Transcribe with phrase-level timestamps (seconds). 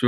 [0.00, 0.06] So.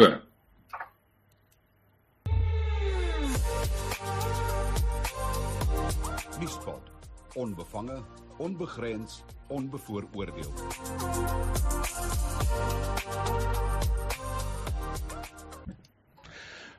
[6.41, 6.81] Nuuspot.
[7.35, 7.99] Onbevange,
[8.37, 10.53] onbegrens, onbevooroordeel.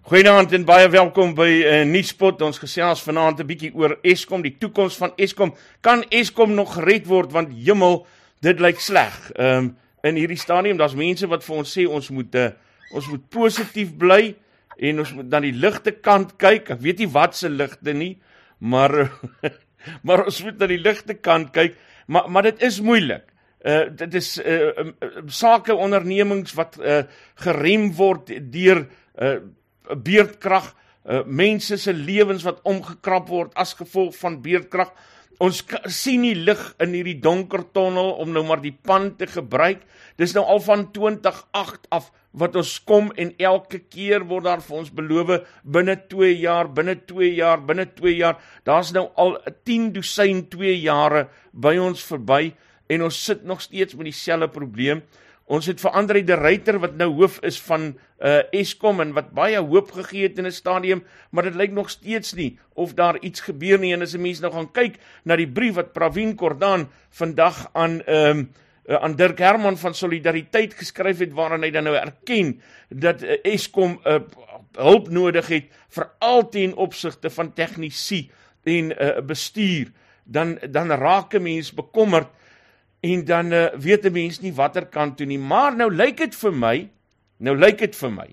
[0.02, 2.41] Goeienaand en baie welkom by 'n uh, eh, Nuuspot.
[2.41, 5.55] Ons gesels vanaand 'n bietjie oor Eskom, die toekoms van Eskom.
[5.82, 8.07] Kan Eskom nog gered word want hemel,
[8.39, 9.32] dit lyk sleg.
[9.32, 12.50] Ehm um, in hierdie stadium, daar's mense wat vir ons sê ons moet uh,
[12.94, 14.36] ons moet positief bly
[14.78, 16.74] en ons moet na die ligte kant kyk.
[16.75, 18.16] Ek weet nie wat se ligte nie,
[18.60, 19.10] maar
[20.07, 23.25] maar ons moet na die ligte kant kyk, maar maar dit is moeilik.
[23.64, 24.93] Uh dit is uh um,
[25.32, 27.04] sake ondernemings wat uh
[27.46, 28.86] gerem word deur
[29.16, 29.38] uh
[29.83, 30.69] beerdkrag,
[31.04, 34.94] uh, mense se lewens wat omgekrap word as gevolg van beerdkrag.
[35.44, 35.59] Ons
[35.92, 39.81] sien nie lig in hierdie donker tonnel om nou maar die pan te gebruik.
[40.16, 44.78] Dis nou al van 2008 af wat ons kom en elke keer word daar vir
[44.80, 45.33] ons beloof
[45.75, 48.39] binne 2 jaar, binne 2 jaar, binne 2 jaar.
[48.64, 49.36] Daar's nou al
[49.67, 52.53] 10 dosyn 2 jare by ons verby
[52.88, 55.03] en ons sit nog steeds met dieselfde probleem.
[55.45, 57.91] Ons het vir Andre de Ruyter wat nou hoof is van
[58.23, 61.89] uh Eskom en wat baie hoop gegee het in 'n stadium, maar dit lyk nog
[61.89, 63.94] steeds nie of daar iets gebeur nie.
[63.94, 68.02] En as 'n mens nou gaan kyk na die brief wat Pravin Kordan vandag aan
[68.05, 68.49] ehm um,
[68.86, 73.38] uh, aan Dirk Herman van Solidariteit geskryf het waarin hy dan nou erken dat uh,
[73.44, 74.19] Eskom uh,
[74.71, 78.31] hulp nodig het veral ten opsigte van tegnisie
[78.64, 79.91] en uh, bestuur,
[80.23, 82.27] dan dan raak 'n mens bekommerd
[83.03, 85.39] en dan uh, weet 'n mens nie watter kant toe nie.
[85.39, 86.89] Maar nou lyk dit vir my,
[87.37, 88.29] nou lyk dit vir my.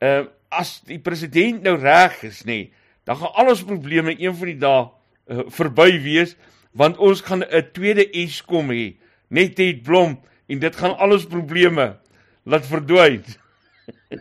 [0.00, 2.72] Uh as die president nou reg is nê,
[3.06, 6.34] dan gaan al ons probleme een van die dae uh, verby wees
[6.72, 8.96] want ons gaan 'n tweede Eskom hê,
[9.28, 11.96] net het blom en dit gaan al ons probleme
[12.42, 13.22] laat verdwyn.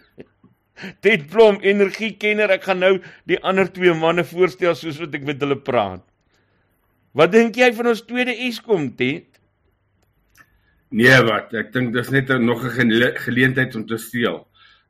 [1.07, 5.41] dit blom energiekenner, ek gaan nou die ander twee manne voorstel soos wat ek met
[5.41, 6.05] hulle praat.
[7.14, 9.39] Wat dink jy van ons tweede Eskom, Ted?
[10.89, 11.52] Nee, wat?
[11.54, 14.48] Ek dink dis net nog 'n geleentheid om te steel.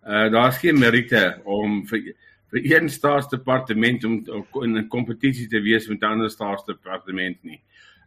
[0.08, 2.14] Uh daar's geen meriete om vir
[2.52, 4.14] vir een staatsdepartement om
[4.64, 7.62] in 'n kompetisie te wees met 'n ander staatsdepartement nie.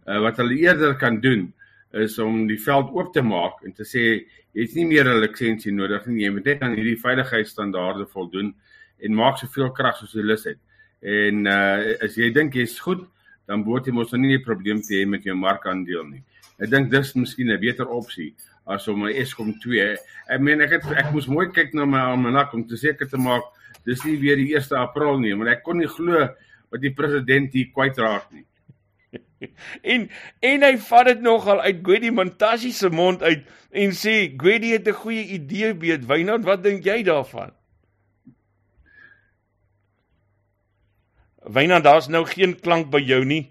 [0.06, 1.52] Uh wat hulle eerder kan doen
[1.92, 5.72] is om die veld oop te maak en te sê jy's nie meer 'n lisensie
[5.72, 8.54] nodig nie, jy moet net aan hierdie veiligheidsstandaarde voldoen
[9.00, 10.58] en maak soveel krag soos jy lus het.
[11.02, 13.04] En uh as jy dink jy's goed,
[13.47, 16.25] dan behoort jy mos nou nie 'n probleem te hê met jou markandeel nie.
[16.62, 18.34] Ek dink dis miskien 'n beter opsie
[18.66, 19.96] as om 'n Eskom 2.
[20.28, 23.18] Ek meen ek het ek moes mooi kyk na my almanak om te seker te
[23.18, 23.42] maak
[23.84, 26.28] dis nie weer die 1 April nie, want ek kon nie glo
[26.70, 28.44] wat die president hier kwyt raak nie.
[29.92, 30.08] en
[30.40, 34.86] en hy vat dit nogal uit Gwedi Mantashe se mond uit en sê Gwedi het
[34.86, 36.06] 'n goeie idee beet.
[36.06, 37.50] Wynand, wat dink jy daarvan?
[41.42, 43.50] Wynand, daar's nou geen klank by jou nie.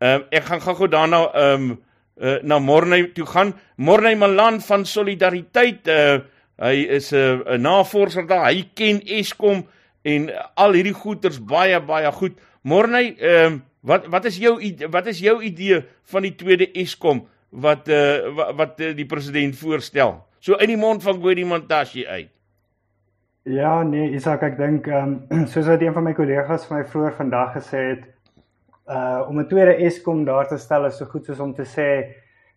[0.00, 1.78] Ehm um, ek gaan gou-gou daarna ehm um,
[2.20, 3.54] uh, na Morney toe gaan.
[3.76, 6.18] Morney Malan van Solidariteit, uh,
[6.58, 8.50] hy is 'n uh, navorser daar.
[8.50, 9.66] Hy ken Eskom
[10.02, 12.38] en al hierdie goeters baie baie goed.
[12.62, 14.58] Morney, ehm uh, wat wat is jou
[14.90, 19.56] wat is jou idee van die tweede Eskom wat uh, wat, wat uh, die president
[19.56, 20.18] voorstel?
[20.40, 22.30] So in die mond van Gwedi Mantashe uit.
[23.48, 26.84] Ja, nee, Isak, ek dink ehm um, soos wat een van my kollegas vir my
[26.90, 28.02] vroeër vandag gesê het,
[28.88, 31.88] uh om 'n tweede Eskom daar te stel is so goed soos om te sê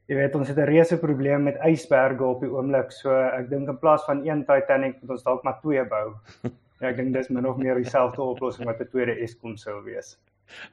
[0.07, 3.67] jy weet ons het 'n reuse probleem met ysberge op die oomblik so ek dink
[3.69, 6.13] in plaas van een Titanic moet ons dalk maar twee bou.
[6.81, 10.17] Ja, ek dink dis min of meer dieselfde oplossing wat 'n tweede Eskom sou wees.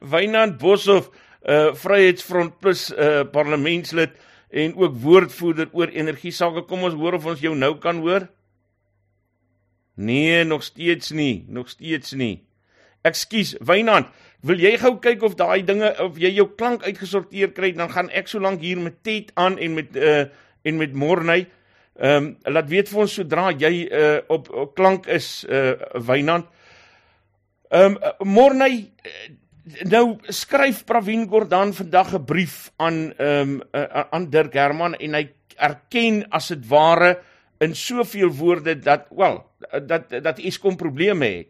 [0.01, 1.11] Wynand Boshoff
[1.45, 4.11] uh Vryheidsfront plus uh parlementslid
[4.49, 8.27] en ook woordvoerder oor energie sake kom ons hoor of ons jou nou kan hoor?
[9.95, 12.47] Nee, nog steeds nie, nog steeds nie.
[13.01, 14.07] Ekskuus, Wynand,
[14.47, 18.07] Wil jy gou kyk of daai dinge of jy jou klank uitgesorteer kry, dan gaan
[18.15, 20.21] ek so lank hier met Ted aan en met uh
[20.67, 21.47] en met Morney.
[21.99, 25.75] Ehm um, laat weet vir ons sodra jy uh op, op klank is uh
[26.07, 26.47] Wynand.
[27.67, 28.91] Ehm um, Morney
[29.91, 35.13] nou skryf Pravin Gordhan vandag 'n brief aan ehm um, uh, aan Dirk Herman en
[35.13, 37.19] hy erken as dit ware
[37.59, 39.43] in soveel woorde dat wel
[39.83, 41.47] dat dat Eskom probleme het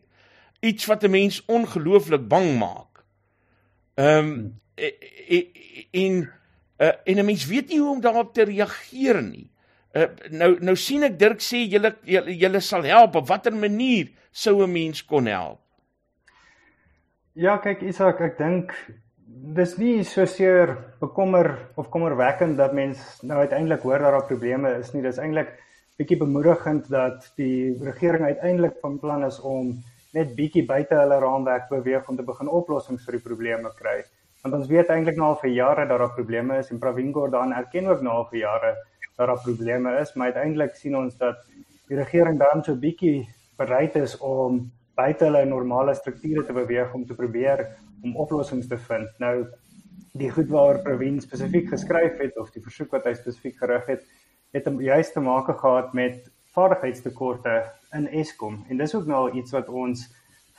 [0.59, 3.03] iets wat 'n mens ongelooflik bang maak.
[3.95, 4.59] Ehm um,
[5.91, 6.29] en
[6.77, 9.51] uh, en 'n mens weet nie hoe om daarop te reageer nie.
[9.91, 14.63] Uh, nou nou sien ek Dirk sê julle julle sal help op watter manier sou
[14.63, 15.59] 'n mens kon help?
[17.33, 18.73] Ja, kyk Isak, ek dink
[19.55, 24.73] dis nie so seer bekommer of kommerwekkend dat mens nou uiteindelik hoor dat daar probleme
[24.79, 25.01] is nie.
[25.01, 25.53] Dis eintlik
[25.97, 29.73] bietjie bemoedigend dat die regering uiteindelik van plan is om
[30.17, 33.99] net bietjie buite hulle raamwerk beweeg om te begin oplossings vir die probleme kry.
[34.43, 37.53] Want ons weet eintlik nou al vir jare dat daar probleme is en Pravin Gordhan
[37.53, 38.75] erken ook nou al vir jare
[39.17, 41.41] dat daar probleme is, maar uiteindelik sien ons dat
[41.89, 43.27] die regering dan so bietjie
[43.59, 44.61] bereid is om
[44.95, 47.65] buite hulle normale strukture te beweeg om te probeer
[48.03, 49.11] om oplossings te vind.
[49.19, 49.43] Nou
[50.19, 54.07] die goed waar Pravin spesifiek geskryf het of die versoek wat hy spesifiek gerig het,
[54.55, 57.59] het juist te maak gehad met vaardigheidstekorte
[57.93, 60.07] in Eskom en dis ook nou iets wat ons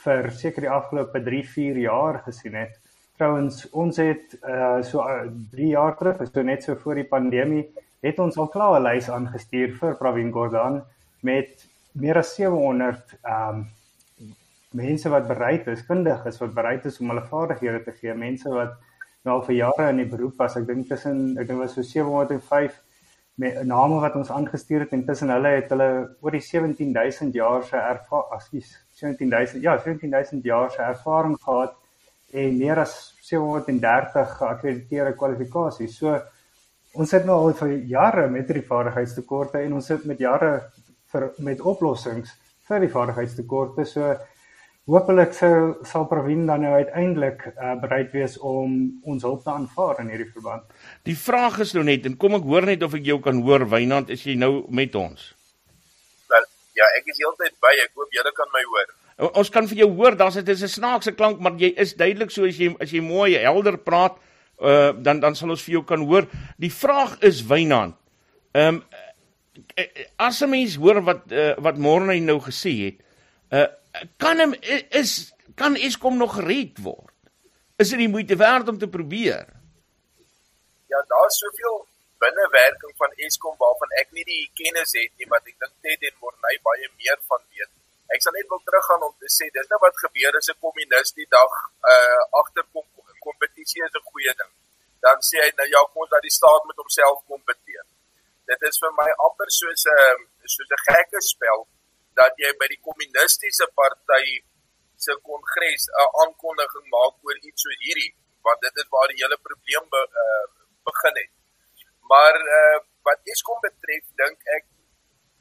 [0.05, 2.79] vir seker die afgelope 3, 4 jaar gesien het.
[3.21, 5.05] Trouwens, ons het uh so
[5.53, 7.67] 3 uh, jaar terug, so net so voor die pandemie,
[8.01, 10.81] het ons al klaar 'n lys aangestuur vir Pravin Gordhan
[11.21, 13.67] met meer as 700 um
[14.73, 18.49] mense wat bereid is, kundig is wat bereid is om hulle vaardighede te gee, mense
[18.49, 18.77] wat
[19.25, 20.57] nou al vir jare in die beroep was.
[20.57, 22.79] Ek dink tussen ek dink was so 705
[23.41, 25.91] met name wat ons aangestuur het en tussen hulle het hulle
[26.21, 31.77] oor die 17000 jaar se ervaring asies 17000 ja 17000 jaar se ervaring gehad
[32.33, 32.95] en meer as
[33.27, 35.97] 730 geakkrediteerde kwalifikasies.
[35.99, 36.19] So
[36.95, 40.53] ons sit nou al vir jare met hierdie vaardigheidstekorte en ons sit met jare
[41.13, 42.35] vir met oplossings
[42.69, 43.87] vir die vaardigheidstekorte.
[43.87, 44.15] So
[44.89, 50.01] Hoopelik sou sal Provin dan nou uiteindelik uh, bereid wees om ons hulp te aanvaar
[50.01, 50.65] in hierdie verband.
[51.05, 53.67] Die vraag is nou net en kom ek hoor net of ek jou kan hoor
[53.69, 55.27] Wynand, is jy nou met ons?
[56.33, 56.49] Wel,
[56.81, 57.75] ja, ek is heeltyd by.
[57.85, 58.97] Ek hoop julle kan my hoor.
[59.37, 60.17] Ons kan vir jou hoor.
[60.17, 63.01] Daar's dit is 'n snaakse klank, maar jy is duidelik so as jy as jy
[63.01, 64.17] mooi helder praat,
[64.59, 66.25] uh dan dan sal ons vir jou kan hoor.
[66.57, 67.95] Die vraag is Wynand.
[68.55, 68.83] Ehm um,
[70.17, 72.97] as 'n mens hoor wat uh, wat Morne nou gesê het,
[73.53, 73.80] uh
[74.17, 74.55] kan hom
[74.91, 77.15] is kan Eskom nog gered word?
[77.77, 79.47] Is dit die moeite werd om te probeer?
[80.93, 81.87] Ja, daar's soveel
[82.21, 86.17] binnewerking van Eskom waarvan ek nie die kennis het nie, maar ek dink Ted en
[86.21, 87.71] Morney baie meer van weet.
[88.15, 91.15] Ek sal net wil teruggaan om te sê dis nou wat gebeur as 'n kommunis
[91.15, 91.53] die dag
[91.95, 92.87] uh agterkom
[93.27, 94.53] kompetisie is 'n goeie ding.
[95.05, 97.85] Dan sê hy nou ja, kom ons dat die staat met homself kompeteer.
[98.51, 101.61] Dit is vir my amper soos 'n soos 'n gekke spel
[102.21, 104.25] dat jy by die kommunistiese party
[105.05, 108.13] se kongres 'n aankondiging maak oor iets so hierdie
[108.47, 110.47] want dit is waar die hele probleem be, uh,
[110.89, 111.33] begin het.
[112.13, 112.79] Maar uh,
[113.09, 114.65] wat Eskom betref dink ek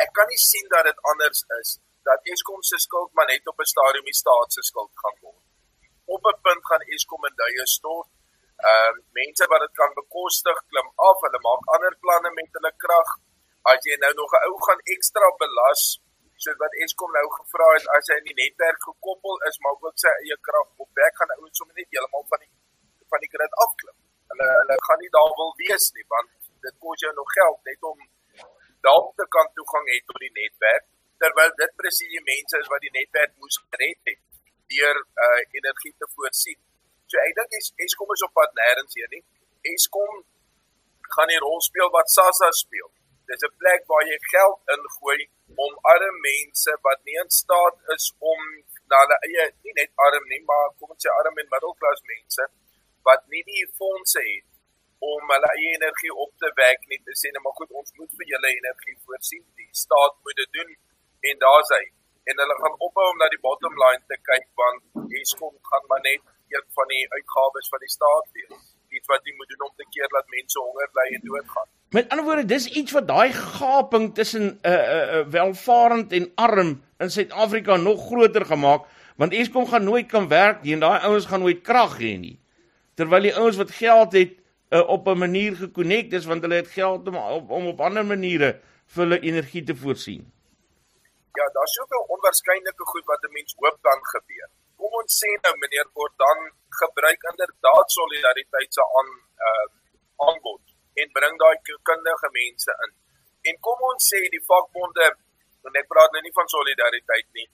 [0.04, 1.70] ek kan nie sien dat dit anders is
[2.10, 5.44] dat Eskom se skuld maar net op 'n stadium die staat se skuld gaan word.
[6.16, 8.10] Op 'n punt gaan Eskom in duie stort.
[8.70, 12.74] Ehm uh, mense wat dit kan bekostig klim af, hulle maak ander planne met hulle
[12.84, 13.10] krag.
[13.72, 15.82] As jy nou nog 'n ou gaan ekstra belas
[16.44, 19.98] soos wat Eskom nou gevra het as hy in die netwerk gekoppel is maar ook
[20.04, 22.52] sy eie krag opwek gaan ouens sommer net heeltemal van die
[23.12, 23.98] van die grid afklim.
[24.32, 26.32] Hulle hulle gaan nie daar wil wees nie want
[26.68, 28.08] dit kos jou nog geld net om
[28.88, 30.88] daar te kan toegang hê tot die netwerk
[31.24, 34.22] terwyl dit presies die mense is wat die netwerk moes gered het
[34.74, 36.60] deur uh, energie te voorsien.
[37.10, 39.24] So ek dink es, Eskom is op pad nêrens hier nie.
[39.74, 40.22] Eskom
[41.16, 42.90] gaan die rol speel wat SASSA speel.
[43.30, 45.20] Dis 'n plek waar jy geld ingooi
[45.66, 48.40] om arme mense wat nie in staat is om
[48.90, 52.48] na hulle eie nie net arm nie, maar kom ons sê arm en middelklas mense
[53.08, 54.48] wat nie die fondse het
[55.12, 58.18] om hulle eie energie op te wek nie te sê net maar goed ons moet
[58.18, 59.46] vir julle energie voorsien.
[59.62, 60.76] Die staat moet dit doen
[61.32, 61.86] en daar's hy.
[62.30, 66.04] En hulle gaan ophou om na die bottom line te kyk want Eskom gaan maar
[66.10, 68.68] net een van die uitgawes van die staat wees.
[68.90, 71.68] Iets wat jy moet doen om te keer dat mense honger ly en doodgaan.
[71.90, 76.32] Met ander woorde, dis iets wat daai gaping tussen 'n uh, uh, uh, welvarend en
[76.36, 81.00] arm in Suid-Afrika nog groter gemaak, want Eskom gaan nooit kan werk nie en daai
[81.02, 82.40] ouens gaan nooit krag hê nie.
[82.94, 84.34] Terwyl die ouens wat geld het
[84.70, 88.06] uh, op 'n manier gekonnekt is want hulle het geld om op, om op ander
[88.06, 90.32] maniere vir hulle energie te voorsien.
[91.38, 94.50] Ja, daar's soveel onwaarskynlike goed wat 'n mens hoop kan gebeur.
[94.80, 96.46] Kom ons sê nou meneer Gordhan
[96.82, 99.12] gebruik inderdaad solidariteit se aan
[99.50, 99.68] uh
[100.28, 100.64] aanbod
[101.02, 101.58] en bring daai
[101.90, 102.92] kundige mense in.
[103.50, 105.08] En kom ons sê die vakbonde,
[105.68, 107.48] en ek praat nou nie van solidariteit nie,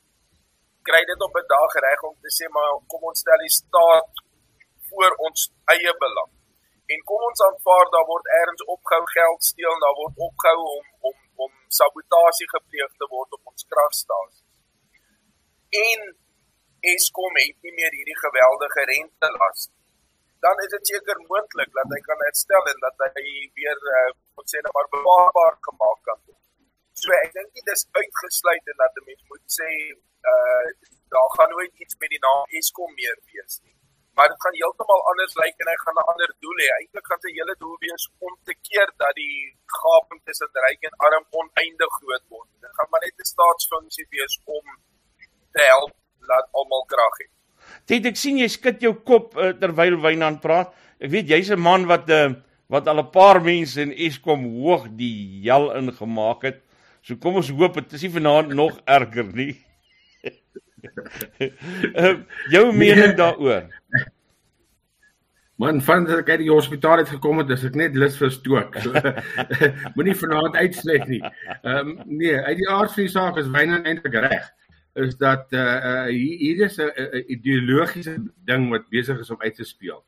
[0.89, 4.24] kry dit op 'n dag reg om te sê maar kom ons stel die staat
[4.89, 5.39] voor ons
[5.75, 6.32] eie belang.
[6.94, 11.17] En kom ons aanvaar daar word ergens opgehou geld steel, daar word opgehou om om
[11.46, 14.44] om sabotasie gepleeg te word op ons kragstasies.
[15.86, 16.00] En
[16.94, 19.70] Eskom het nie meer hierdie geweldige rente las
[20.46, 24.51] dan is dit seker moontlik dat hy kan herstel en dat hy weer uh, moet
[24.54, 26.42] sê maar bewaarbaar gemaak kan word.
[27.01, 29.72] So ek dink dit is uitgesluit en dat 'n mens moet sê
[30.34, 30.68] uh
[31.15, 33.74] daar gaan nooit iets met die naam Eskom meer wees nie.
[34.18, 36.68] maar dit gaan heeltemal anders lyk en hy gaan 'n ander doel hê.
[36.77, 39.39] Eintlik gaan sy hele doel wees om te keer dat die
[39.80, 42.50] gaping tussen ryk en arm oneindig groot word.
[42.65, 44.65] Dit gaan maar net 'n staatsfunksie wees om
[45.56, 45.94] te help
[46.29, 47.27] laat almal krag hê.
[47.89, 50.74] Dit ek sien jy skud jou kop uh, terwyl Wynand praat.
[51.00, 52.34] Ek weet jy's 'n man wat uh,
[52.70, 56.62] wat al 'n paar mense in Eskom hoog die hel ingemaak het.
[57.01, 59.53] So kom ons hoop dit is nie vanaand nog erger nie.
[61.94, 62.17] uh,
[62.53, 63.70] jou mening daaroor?
[65.55, 68.32] Man, van dat ek uit die hospitaal het gekom het, is ek net lus vir
[68.34, 68.74] stook.
[68.84, 68.91] So,
[69.96, 71.22] Moenie vanaand uitsluit nie.
[71.62, 74.50] Ehm um, nee, uit die aard van die saak is Wynand eintlik reg.
[74.95, 79.55] Is dat uh, uh hier is 'n uh, ideologiese ding wat besig is om uit
[79.55, 80.05] te speel.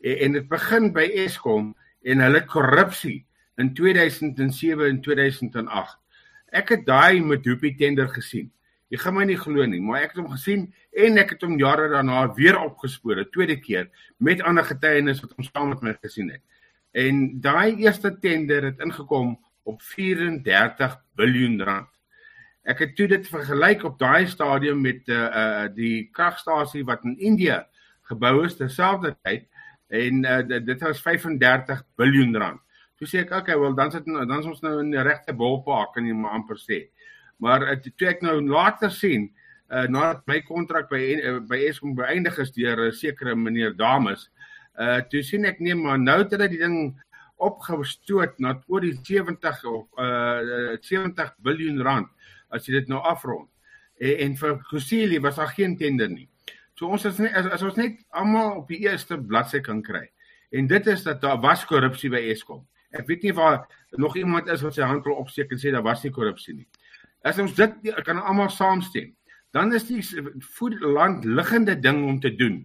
[0.00, 5.98] En, en dit begin by Eskom en hulle korrupsie in 2007 en 2008.
[6.50, 8.48] Ek het daai Medupi tender gesien.
[8.90, 10.64] Jy gaan my nie glo nie, maar ek het hom gesien
[10.98, 15.36] en ek het hom jare daarna weer opgespoor, 'n tweede keer met ander getuienis wat
[15.36, 16.42] hom saam met my gesien het.
[16.90, 21.99] En daai eerste tender het ingekom op 34 miljard rand.
[22.70, 27.16] Ek het toe dit vergelyk op daai stadium met uh, uh die kragstasie wat in
[27.18, 27.58] Indië
[28.10, 29.46] gebou is terselfdertyd
[29.90, 32.60] en uh, dit was 35 miljard rand.
[33.00, 35.94] Toe sê ek, okay, wel dan sit dan is ons nou in die regte ballpark
[35.96, 36.84] kan jy maar amper sê.
[37.42, 39.30] Maar uh, toe ek nou later sien
[39.70, 43.74] uh nadat my kontrak by uh, by Eskom beëindig is deur 'n uh, sekere meneer
[43.78, 44.28] Dames,
[44.78, 46.94] uh toe sien ek nee maar nou het hulle die ding
[47.40, 52.10] opgestoot na oor die 70 of uh 70 miljard rand
[52.50, 53.48] as jy dit nou afrond.
[53.98, 56.28] En, en vir Kusili was daar geen tender nie.
[56.74, 60.06] So ons is net as, as ons net almal op die eerste bladsy kan kry.
[60.50, 62.64] En dit is dat daar was korrupsie by Eskom.
[62.90, 63.66] Ek weet nie waar
[64.00, 66.66] nog iemand is wat sy hand wil opsteek en sê daar was nie korrupsie nie.
[67.22, 69.12] As ons dit kan almal saamstem,
[69.54, 70.00] dan is die
[70.56, 72.64] voed land liggende ding om te doen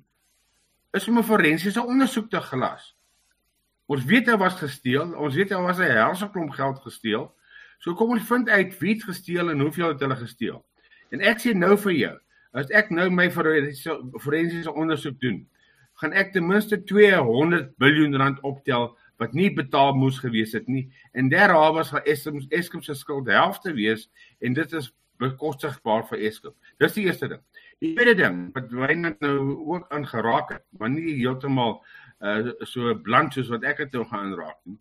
[0.96, 2.96] is om 'n forensiese ondersoek te gelas.
[3.86, 7.36] Ons weet hy was gesteel, ons weet hy was 'n helse klomp geld gesteel.
[7.86, 10.56] So kom ons vind uit wie het gesteel en hoeveel het hulle gesteel.
[11.13, 12.13] En ek sê nou vir jou,
[12.58, 15.44] as ek nou my forensiese ondersoek doen,
[16.01, 18.88] gaan ek ten minste 200 miljard rand optel
[19.22, 23.30] wat nie betaal moes gewees het nie en derhalwe was vir Eskom Eskom se skuld
[23.32, 24.10] helfte wees
[24.42, 24.89] en dit is
[25.22, 26.56] bekostigbaar vir Eskom.
[26.82, 27.44] Dis die eerste ding.
[27.86, 29.38] Die tweede ding wat Wynand nou
[29.75, 31.77] ook aangeraak het, maar nie heeltemal
[32.20, 34.80] uh, so bland soos wat ek dit nou gaan raak nie.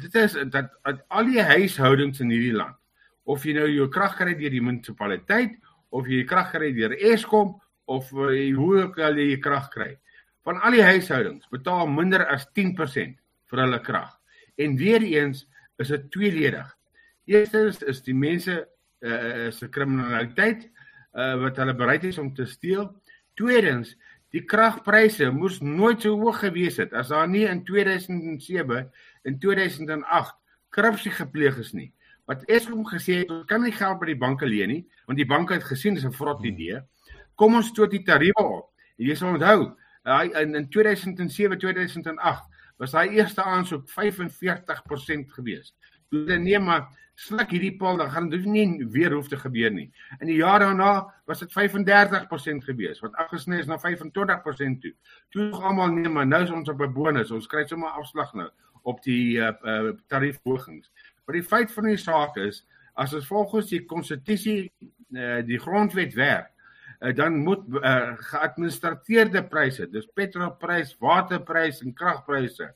[0.00, 0.72] Dit is dat
[1.08, 2.76] al die huishoudings in hierdie land,
[3.24, 5.58] of jy nou jou krag kry deur die munisipaliteit
[5.94, 7.56] of jy krag kry deur Eskom
[7.90, 9.90] of uh, hoe ook al jy krag kry,
[10.46, 13.18] van al die huishoudings betaal minder as 10%
[13.50, 14.12] vir hulle krag.
[14.60, 15.44] En weer eens
[15.80, 16.68] is dit tweeledig.
[17.30, 18.54] Eerstens is die mense
[19.00, 20.68] uh, is 'n kriminaliteit
[21.14, 22.88] uh, wat hulle bereid is om te steel.
[23.34, 23.96] Tweedens,
[24.34, 28.84] die kragpryse moes nooit so hoog gewees het as daar nie in 2007
[29.26, 30.36] en 2008
[30.70, 31.90] korrupsie gepleeg is nie.
[32.30, 35.26] Wat Eskom gesê het, ons kan nie geld by die banke leen nie, want die
[35.26, 36.52] banke het gesien dis 'n vrot hmm.
[36.52, 36.82] idee.
[37.34, 38.70] Kom ons stoot die tariewe op.
[38.98, 39.74] En jy sal onthou,
[40.40, 42.44] in in 2007 2008
[42.80, 45.74] was daai eerste aansoek 45% gewees.
[46.08, 46.88] Toe hulle nee maar
[47.20, 49.90] sluk hierdie paal dan gaan dit nie weer hoef te gebeur nie.
[50.20, 50.92] In die jaar daarna
[51.28, 54.94] was dit 35% gewees wat afgesny is na 25% toe.
[55.28, 57.30] Toe nog almal nee maar nou is ons op 'n bonus.
[57.30, 58.48] Ons kry sommer afslag nou
[58.82, 60.90] op die uh, uh, tariefhogings.
[61.24, 64.72] Maar die feit van die saak is as ons volgens die konstitusie
[65.12, 66.50] uh, die grondwet werk
[67.00, 72.74] uh, dan moet uh, geadministreerde pryse, dis petrolprys, waterprys en kragpryse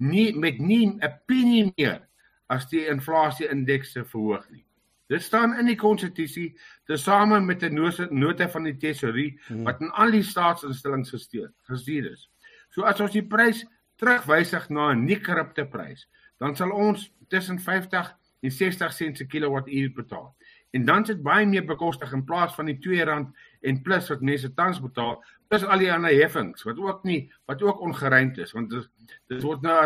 [0.00, 2.08] nie met nie 'n penny meer
[2.48, 4.64] as die inflasie indekse verhoog nie.
[5.08, 7.74] Dit staan in die konstitusie tesame met 'n
[8.10, 9.64] nota van die tesorie hmm.
[9.64, 12.30] wat in al die staatsinstellings gesteun gestuur is.
[12.70, 16.08] So as ons die prys terugwysig na 'n nie korrupte prys,
[16.38, 20.34] dan sal ons tussen 50 en 60 sent per kilowattuur betaal.
[20.70, 24.52] En dan sit baie meer bekostig in plaas van die R2 en plus wat mense
[24.54, 25.18] tans betaal,
[25.50, 28.86] plus al die ander heffings wat ook nie wat ook ongeruimd is want dit
[29.32, 29.76] dit word nou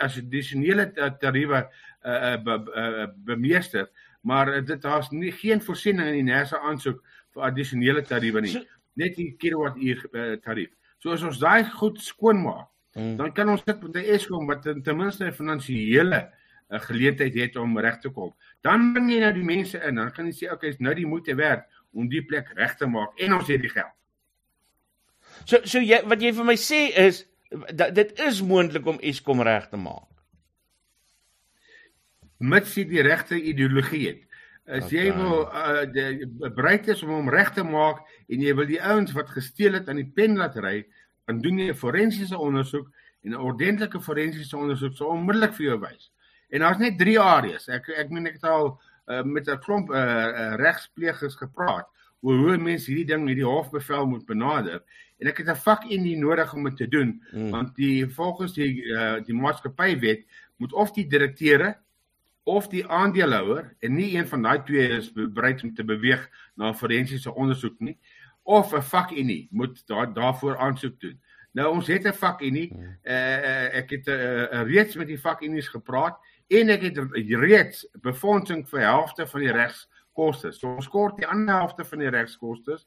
[0.00, 0.88] as addisionele
[1.20, 1.60] tariewe
[2.04, 3.90] uh, be, uh, bemeester,
[4.24, 7.00] maar dit daar's nie geen voorsiening in die NERSA aansoek
[7.34, 8.56] vir addisionele tariewe nie.
[8.98, 10.72] Net die kilowattuur uh, tarief.
[11.00, 13.14] So as ons daai goed skoon maak, hmm.
[13.20, 16.28] dan kan ons dit met die Eskom wat ten minste 'n finansiële
[16.70, 18.34] geleentheid het om reg te kom.
[18.62, 21.06] Dan bring jy nou die mense in, dan kan jy sê okay, is nou die
[21.06, 23.94] moeite werd om die plek reg te maak en ons het die geld.
[25.44, 29.42] So so jy wat jy vir my sê is dat dit is moontlik om Eskom
[29.42, 30.08] reg te maak.
[32.38, 34.26] Mits jy die regte ideologie het.
[34.70, 35.00] As okay.
[35.00, 39.12] jy wil uh, bereid is om hom reg te maak en jy wil die ouens
[39.16, 40.84] wat gesteel het aan die pen laat ry,
[41.26, 42.86] dan doen jy 'n forensiese ondersoek
[43.24, 46.12] en 'n ordentlike forensiese ondersoek sal onmiddellik vir jou wys.
[46.50, 47.68] En daar's net 3 areas.
[47.68, 48.80] Ek ek meen ek het al
[49.10, 51.88] uh, met 'n klomp uh, uh, regsplegers gepraat
[52.20, 54.82] oor hoe mense hierdie ding hierdie hofbevel moet benader
[55.18, 57.50] en ek het 'n vak in die nodig om dit te doen mm.
[57.50, 60.26] want die volgens die uh, die maatskappywet
[60.56, 61.76] moet of die direkteure
[62.44, 66.74] of die aandeelhouer en nie een van daai twee is bereid om te beweeg na
[66.74, 67.98] forensiese ondersoek nie
[68.42, 71.20] of 'n vakunie moet daar daarvoor aansoek doen.
[71.52, 72.68] Nou ons het 'n vakunie.
[72.68, 72.98] Hmm.
[73.02, 76.18] Uh, ek het uh, reeds met die vakunies gepraat
[76.50, 76.98] en ek het
[77.38, 80.50] reeds befondsing vir helfte van die regskoste.
[80.52, 82.78] So ons kort die ander helfte van die regskoste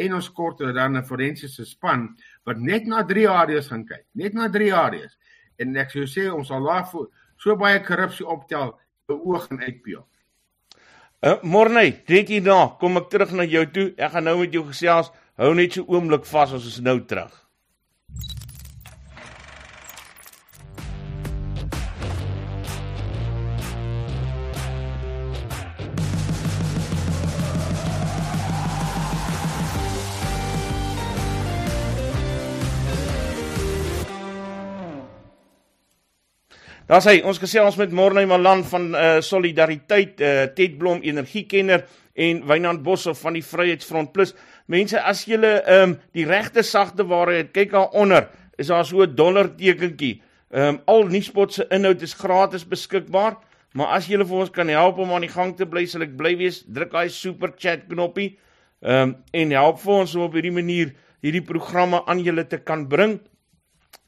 [0.00, 4.06] en ons kort dan 'n forensiese span wat net na 3 areas gaan kyk.
[4.14, 5.18] Net na 3 areas.
[5.58, 6.86] En ek sou sê ons sal daar
[7.36, 10.06] so baie korrupsie optel beoog en uitpeel.
[11.20, 13.92] Uh, Morney, net hierna kom ek terug na jou toe.
[13.98, 15.10] Ek gaan nou met jou gesels.
[15.36, 17.39] Hou net so oomblik vas, ons is nou terug.
[36.90, 41.84] Daar's hy, ons gesels met Morney Malan van uh, Solidariteit, uh, Ted Blom energiekenner
[42.18, 44.32] en Wynand Boshoff van die Vryheidsfront Plus.
[44.66, 48.26] Mense, as jy ehm um, die regte sagte waarheid kyk daar onder,
[48.58, 50.16] is daar so 'n dollar tekentjie.
[50.50, 53.38] Ehm um, al nuuspot se inhoud is gratis beskikbaar,
[53.72, 56.16] maar as jy vir ons kan help om aan die gang te bly, sal ek
[56.16, 56.64] bly wees.
[56.66, 58.36] Druk daai super chat knoppie.
[58.82, 60.90] Ehm um, en help vir ons om op hierdie manier
[61.22, 63.20] hierdie programme aan julle te kan bring.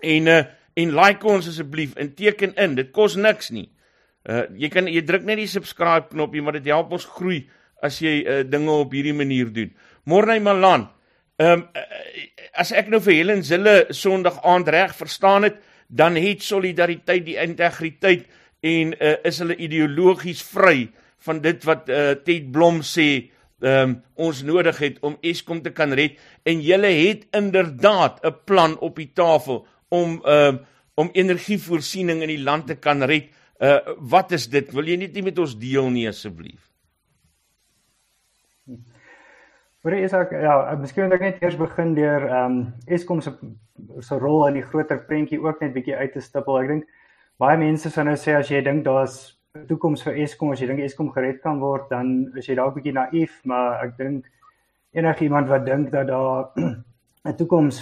[0.02, 0.42] En uh
[0.74, 2.76] en like ons asseblief en teken in.
[2.78, 3.68] Dit kos niks nie.
[4.28, 7.42] Uh jy kan jy druk net die subscribe knoppie, maar dit help ons groei
[7.82, 9.72] as jy uh, dinge op hierdie manier doen.
[10.04, 10.88] Morney Malan.
[11.42, 11.68] Ehm um,
[12.52, 15.56] as ek nou vir Helen Zille Sondag aand reg verstaan het,
[15.88, 18.26] dan het solidariteit die integriteit
[18.62, 20.90] en uh, is hulle ideologies vry
[21.26, 23.08] van dit wat uh, Ted Blom sê
[23.62, 23.92] ehm um,
[24.26, 28.96] ons nodig het om Eskom te kan red en julle het inderdaad 'n plan op
[28.96, 30.52] die tafel om uh
[30.94, 33.30] om energievoorsiening in die land te kan red.
[33.60, 33.78] Uh
[34.12, 34.68] wat is dit?
[34.76, 36.72] Wil jy net nie met ons deel nie asseblief?
[39.82, 43.32] Maar is ek ja, miskien moet ek net eers begin deur ehm um, Eskom se
[44.00, 46.60] se rol in die groter prentjie ook net bietjie uit te stippel.
[46.60, 46.84] Ek dink
[47.42, 50.68] baie mense sou nou sê as jy dink daar's 'n toekoms vir Eskom, as jy
[50.70, 54.30] dink Eskom gered kan word, dan is jy dalk bietjie naïef, maar ek dink
[54.94, 56.52] enigiemand wat dink dat daar
[57.24, 57.76] 'n toekoms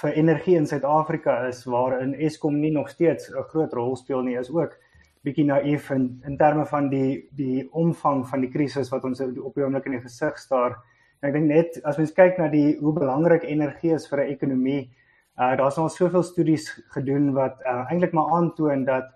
[0.00, 4.36] vir energie in Suid-Afrika is waarin Eskom nie nog steeds 'n groot rol speel nie,
[4.38, 4.76] is ook
[5.24, 9.54] bietjie naïef in in terme van die die omvang van die krisis wat ons op
[9.54, 10.76] die oomblik in die gesig staar.
[11.20, 14.30] En ek dink net as mens kyk na die hoe belangrik energie is vir 'n
[14.36, 14.90] ekonomie,
[15.38, 19.10] uh daar's al soveel studies gedoen wat uh, eintlik maar aantoon dat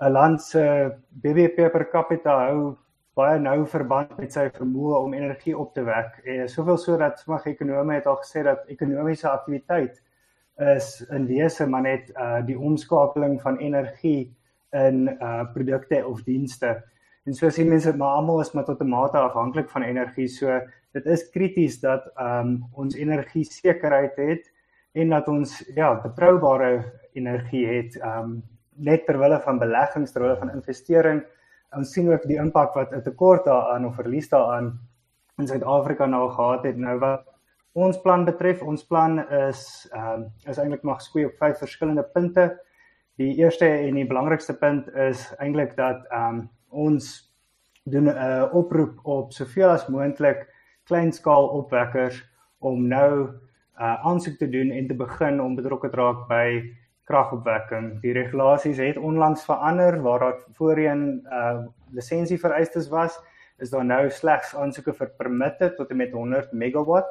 [0.00, 2.76] 'n land se BBP per capita hou
[3.16, 6.18] baie nou verband met sy vermoë om energie op te wek.
[6.28, 10.02] En soveel so dat sommige ekonome het al gesê dat ekonomiese aktiwiteit
[10.76, 14.34] is in wese maar net uh die omskakeling van energie
[14.72, 16.76] in uh produkte of dienste.
[17.24, 20.28] En so sien mense maar almal is maar tot 'n mate afhanklik van energie.
[20.28, 20.60] So
[20.92, 24.52] dit is krities dat um ons energie sekerheid het
[24.92, 28.42] en dat ons ja, betroubare energie het um
[28.76, 31.24] net ter wille van beleggings, ter wille van investering
[31.76, 34.78] ons sien ook die impak wat 'n tekort daaraan of verlies daaraan
[35.38, 36.76] in Suid-Afrika nou gehad het.
[36.76, 37.24] Nou wat
[37.72, 42.02] ons plan betref, ons plan is ehm um, is eintlik maar geskoei op vyf verskillende
[42.02, 42.60] punte.
[43.16, 47.34] Die eerste en die belangrikste punt is eintlik dat ehm um, ons
[47.84, 50.46] doen 'n uh, oproep op soveel as moontlik
[50.84, 52.24] kleinskaal opwekkers
[52.58, 53.28] om nou
[53.80, 56.46] uh aansoek te doen en te begin om betrokke te raak by
[57.06, 58.00] kragopwekking.
[58.02, 61.64] Die regulasies het onlangs verander waar daar voorheen uh
[61.94, 63.14] lisensie vereistes was,
[63.62, 67.08] is daar nou slegs aansoeke vir permitte tot en met 100 megawatt.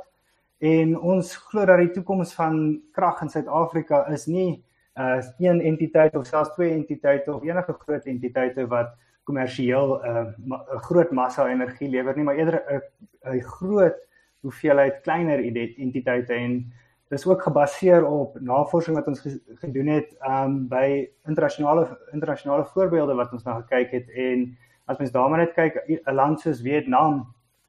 [0.59, 4.63] En ons glo dat die toekoms van krag in Suid-Afrika is nie
[4.99, 10.59] uh een entiteit of selfs twee entiteite of enige groot entiteite wat kommersieel 'n uh,
[10.75, 12.83] 'n groot massa energie lewer nie, maar eerder
[13.23, 13.97] 'n groot
[14.41, 15.39] hoeveelheid kleiner
[15.77, 16.73] entiteite en
[17.09, 19.21] dis ook gebaseer op navorsing wat ons
[19.61, 24.47] gedoen het um by internasionale internasionale voorbeelde wat ons nou gekyk het en
[24.85, 27.25] as mens daarmee net kyk 'n land soos Vietnam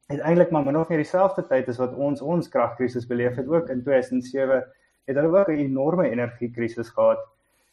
[0.07, 3.47] het eintlik maar min of meer dieselfde tyd as wat ons ons kragkrisis beleef het
[3.47, 4.63] ook in 2007
[5.05, 7.19] het hulle ook 'n enorme energiekrisis gehad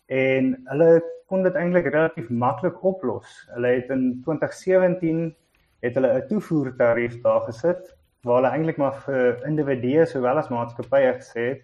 [0.06, 3.48] en hulle kon dit eintlik relatief maklik oplos.
[3.54, 5.34] Hulle het in 2017
[5.80, 7.93] het hulle 'n toevoertarief daar gesit
[8.24, 11.62] waar hulle eintlik maar vir individue sowel as maatskappye gesê het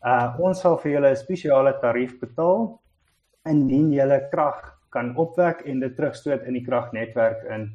[0.00, 2.62] Uh ons sal vir julle 'n spesiale tarief betaal
[3.50, 7.66] indien julle krag kan opwek en dit terugstoot in die kragnetwerk in.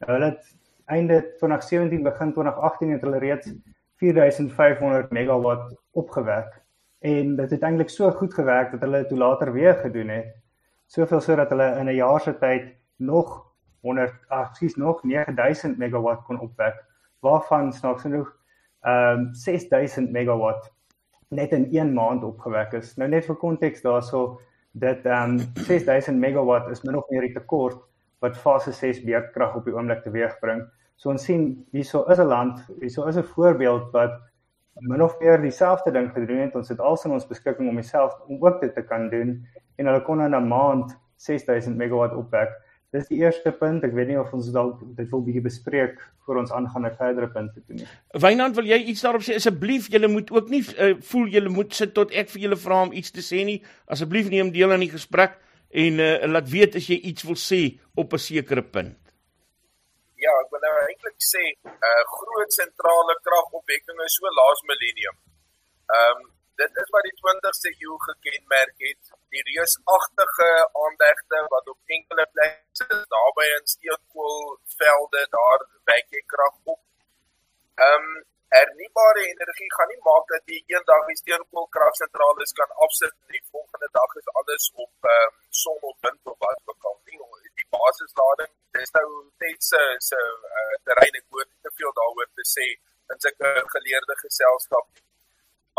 [0.00, 0.50] Nou hulle het
[0.92, 3.48] einde 2017 begin 2018 het hulle reeds
[3.96, 6.60] 4500 megawatt opgewek
[7.00, 10.36] en dit het eintlik so goed gewerk dat hulle dit later weer gedoen het.
[10.86, 13.46] Soveel sodat hulle in 'n jaar se tyd nog
[13.80, 16.84] 100 ag sies nog 9000 megawatt kon opwek
[17.20, 18.28] waarvan snaaks genoeg
[18.80, 20.70] ehm um, 6000 megawatt
[21.28, 22.96] net in 1 maand opgewek is.
[22.96, 24.40] Nou net vir konteks daarso
[24.72, 27.78] dit ehm um, 6000 megawatt is min of meer die tekort
[28.20, 30.64] wat fase 6 beurtkrag op die oomblik teweegbring.
[30.96, 34.18] So ons sien hierso is 'n land, hierso is 'n voorbeeld wat
[34.80, 36.54] min of meer dieselfde ding gedoen het.
[36.54, 40.02] Ons het alsin ons beskikking om myself om ook dit te kan doen en hulle
[40.02, 42.50] kon in 'n maand 6000 megawatt opwek.
[42.90, 43.84] Dis die eerste punt.
[43.86, 47.28] Ek weet nie of ons dalk dit wil bietjie bespreek voor ons aangaan na verdere
[47.30, 47.86] punte toe nie.
[48.24, 49.36] Wynand, wil jy iets daarop sê?
[49.38, 52.80] Asseblief, julle moet ook nie uh, voel julle moet sit tot ek vir julle vra
[52.88, 53.60] om iets te sê nie.
[53.86, 55.38] Asseblief neem deel aan die gesprek
[55.70, 57.62] en uh, laat weet as jy iets wil sê
[57.94, 58.98] op 'n sekere punt.
[60.18, 64.60] Ja, ek wil nou eintlik sê 'n uh, eh, groot sentrale kragopwekking is so laas
[64.66, 65.16] millennium.
[65.94, 70.48] Ehm um, dit is wat die 20ste eeu gekenmerk het die reusagtige
[70.84, 76.82] aandegte wat op enkele plekke naby in steenkoolvelde daar wek jy krag op.
[77.86, 78.10] Ehm um,
[78.50, 83.88] hernubare energie gaan nie maak dat jy eendag die steenkoolkragsentrale kan afsit en die volgende
[83.98, 87.18] dag is alles op ehm um, son of wind of wat ook al nie.
[87.60, 89.06] Die basislading, dis nou
[89.44, 90.18] net se se
[90.60, 92.66] uh, terrein ek hoor te veel daaroor te sê
[93.12, 95.00] in sulke geleerde geselskap.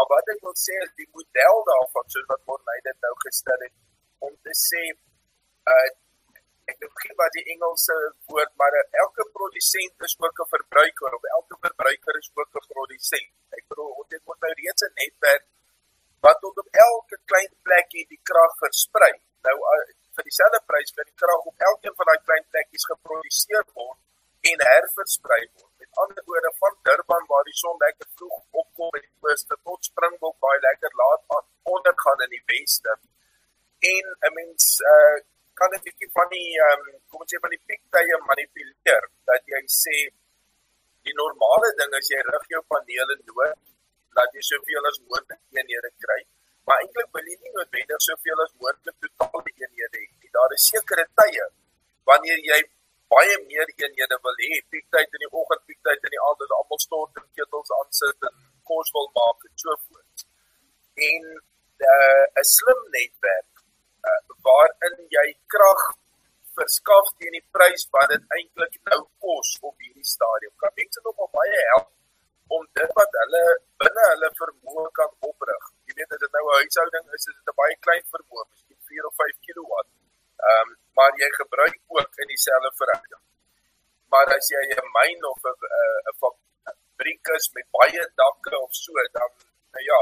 [0.01, 3.59] Maar wat ek wil sê is die model daarvan soos wat Morney dit nou gestel
[3.65, 3.75] het
[4.27, 4.81] om te sê
[5.73, 5.89] uh
[6.71, 7.97] ek weet nie wat die Engelse
[8.31, 13.29] woord maar elke produsent is ook 'n verbruiker of elke verbruiker is ook 'n produsent.
[13.59, 15.45] Ek bedoel ons het nou reeds 'n netwerk
[16.25, 19.13] wat tot op elke klein plekkie die krag versprei.
[19.45, 19.81] Nou uh,
[20.15, 23.99] vir dieselfde prys kan die krag op elkeen van daai klein plekkies geproduseer word
[24.49, 25.70] en herversprei word
[26.03, 30.59] ander woorde van Durban waar die son lekker vroeg opkom die ooste tot Springbok baie
[30.67, 32.95] lekker laat aan ondergaan in die weste.
[33.93, 35.17] En 'n mens uh,
[35.59, 39.61] kan 'n bietjie van die um, kom ons sê van die piektye manipuleer dat jy
[39.83, 39.97] sê
[41.07, 43.59] die normale ding is jy rig jou panele noord
[44.17, 46.21] dat jy soveel as moontlik eenhede kry.
[46.65, 50.29] Maar eintlik wil jy nie noodwendig soveel as moontlik totaal eenhede hê.
[50.37, 51.45] Daar is sekere tye
[52.09, 52.59] wanneer jy
[53.13, 56.81] baie meer eenhede wil hê, piektyd in die oggend, piektyd in die aand, dat almal
[56.83, 58.35] stort en ketels aan sit en
[58.71, 60.27] kos wil maak en so voort.
[61.09, 63.63] En 'n uh, slim netwerk
[64.09, 65.83] uh, waarin jy krag
[66.59, 70.53] verskaf teen die prys wat dit eintlik nou kos op hierdie stadium.
[70.63, 71.89] Kan mense nog op baie help
[72.57, 73.43] om dit wat hulle
[73.83, 75.67] binne hulle vermoë kan oprig.
[75.87, 78.79] Jy weet as dit nou 'n huishouding is, is dit 'n baie klein vermoë, miskien
[78.91, 79.83] 4 of 5 kW.
[80.49, 83.23] Ehm um, maar jy gebruik ook in dieselfde verhouding.
[84.11, 85.57] Maar as jy 'n myn of 'n
[86.09, 89.29] 'n fabriek is met baie dakke of so, dan
[89.73, 90.01] nou ja,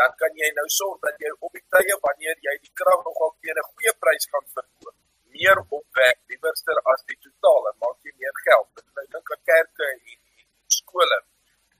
[0.00, 3.32] dan kan jy nou sorg dat jy op die tye wanneer jy die krag nogal
[3.40, 4.96] teen 'n goeie prys kan verkoop,
[5.36, 8.70] meer opwek liewerster as die totaal en maak jy meer geld.
[8.82, 11.18] Ek nou dink aan kerke en, en skole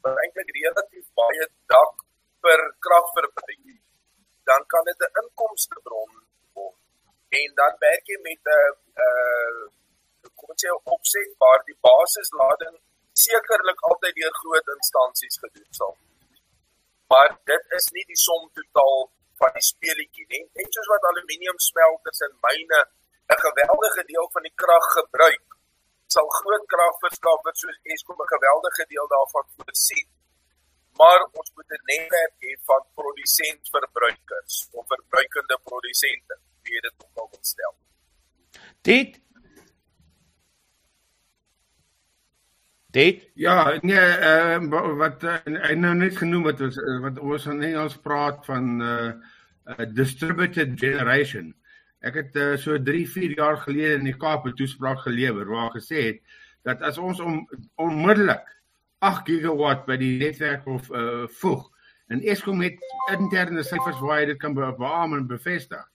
[0.02, 1.94] wat eintlik relatief baie dak
[2.44, 3.84] per kragverbruik het.
[4.50, 6.28] Dan kan dit 'n inkomste bron
[7.28, 8.72] en dan werk jy met 'n uh,
[9.04, 9.62] uh
[10.38, 12.76] kom ons sê opset waar die basislading
[13.24, 14.68] sekerlik altyd deur groot
[15.08, 15.96] instansies gedoen sal.
[17.08, 20.44] Maar dit is nie die som totaal van die speletjie nie.
[20.58, 22.80] Net soos wat aluminium smelters en myne
[23.28, 25.46] 'n geweldige deel van die krag gebruik,
[26.06, 30.08] sal groot kragverskaffers soos Eskom 'n geweldige deel daarvan voorsien.
[31.00, 37.38] Maar ons moet 'n netwerk hê van produsent-verbruikers of verbruikende produsente wie dit ook al
[37.40, 37.74] stel.
[38.82, 39.20] Dit
[42.90, 47.46] Dit Ja, nee, ehm uh, wat hy nou net genoem het was uh, wat ons
[47.48, 49.12] in Engels praat van uh,
[49.72, 51.46] uh distributed generation.
[52.04, 55.72] Ek het uh, so 3, 4 jaar gelede in die Kaap 'n toespraak gelewer waar
[55.72, 56.20] gesê het
[56.68, 57.40] dat as ons om
[57.80, 58.44] onmiddellik
[58.98, 61.64] 8 gigawatt by die netwerk of uh voeg
[62.12, 62.76] en Eskom het
[63.16, 65.86] interne syfers waar jy dit kan beamoen en bevestig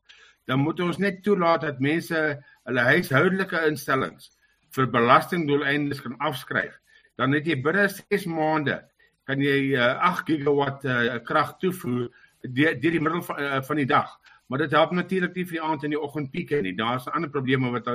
[0.50, 2.24] dan moet ons net toelaat dat mense
[2.63, 4.32] hulle huishoudelike instellings
[4.74, 6.80] vir belastingdoeleindes kan afskryf.
[7.19, 8.82] Dan het jy binne 6 maande
[9.28, 12.10] kan jy uh, 8 gigawatt uh, krag toevoer
[12.43, 14.10] deur die, die middel van, uh, van die dag.
[14.52, 16.73] Maar dit help natuurlik nie vir die aand en die oggendpieke nie.
[16.76, 17.88] Daar's ander probleme wat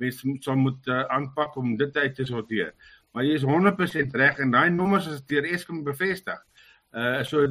[0.00, 2.70] mense sal moet uh, aanpak om dit uit te sorteer.
[3.12, 6.38] Maar jy is 100% reg en daai nommers is deur Eskom bevestig.
[6.96, 7.48] Uh so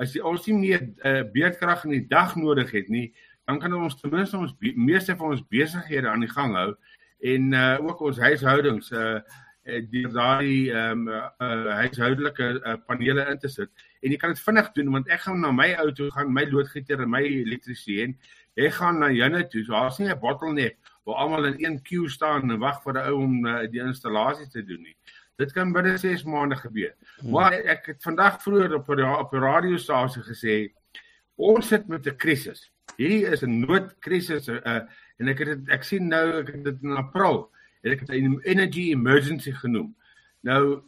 [0.00, 3.12] as die, ons nie meer uh, beerdkrag in die dag nodig het nie,
[3.46, 6.70] dan kan ons ten minste ons meeste van ons besighede aan die gang hou
[7.24, 9.20] en uh, ook ons huishoudings uh
[9.64, 13.70] deur daai ehm um, uh, huishoudelike uh, panele in te sit.
[14.02, 17.00] En jy kan dit vinnig doen want ek gaan na my auto gaan, my loodgieter
[17.00, 18.18] en my elektriesien.
[18.54, 19.64] Ek gaan na Janne toe.
[19.64, 23.06] So daar's nie 'n bottleneck waar almal in een queue staan en wag vir 'n
[23.08, 24.96] ou om uh, die installasie te doen nie.
[25.36, 26.94] Dit kan binne 6 maande gebeur.
[27.20, 27.30] Hmm.
[27.30, 30.72] Maar ek het vandag vroeër op op 'n radiostasie gesê
[31.36, 32.70] ons sit met 'n krisis.
[32.96, 34.82] Hierdie is 'n noodkrisis uh,
[35.18, 37.50] en ek het ek sien nou ek het dit in April
[37.84, 39.94] en ek het 'n energy emergency genoem.
[40.40, 40.82] Nou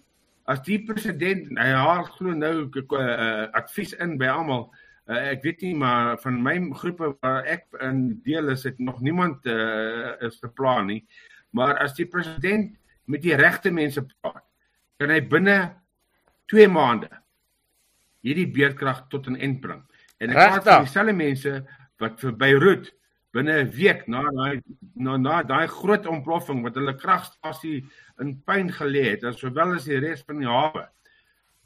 [0.46, 4.72] as die president hy haar glo nou 'n uh, uh, advies in by almal.
[5.06, 9.00] Uh, ek weet nie maar van my groepe waar ek in deel is het nog
[9.00, 11.06] niemand uh, is beplan nie.
[11.50, 14.44] Maar as die president met die regte mense praat
[14.98, 15.76] kan hy binne
[16.46, 17.10] 2 maande
[18.26, 19.82] hierdie beerdkrag tot 'n eind bring.
[20.18, 21.66] En ek praat van dieselfde mense
[21.98, 22.92] wat vir Beirut
[23.36, 24.62] binne 'n week na daai
[24.94, 27.84] na na daai groot ontploffing wat hulle kragstasie
[28.20, 30.86] in pyn gelê het, sowel as die res van die hawe.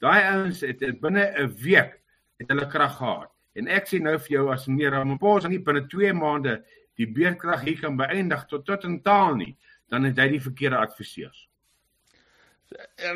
[0.02, 2.00] Daai ouens het, het binne 'n week
[2.38, 3.30] het hulle krag gehad.
[3.54, 6.62] En ek sê nou vir jou as meneer Ramaphosa nie binne 2 maande
[6.96, 9.56] die beerdkrag hier kan beëindig tot tot in taal nie,
[9.88, 11.48] dan het hy die verkeerde adviseurs.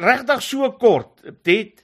[0.00, 1.83] Regtig so kort, dit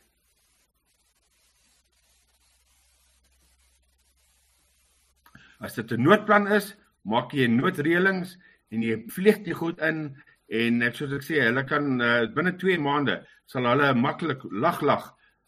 [5.61, 8.37] As dit 'n noodplan is, maak jy noodreëlings
[8.73, 10.17] en jy vlieg dit goed in
[10.51, 14.81] en ek soos ek sê, hulle kan uh, binne 2 maande sal hulle maklik lag
[14.83, 15.05] lag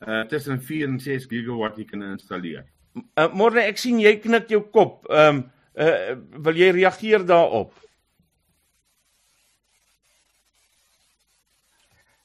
[0.06, 2.64] uh, tussen 4 en 6 gigawatt jy kan installeer.
[3.16, 5.06] Uh, Môre ek sien jy knik jou kop.
[5.10, 5.44] Ehm um,
[5.80, 7.72] uh, wil jy reageer daarop?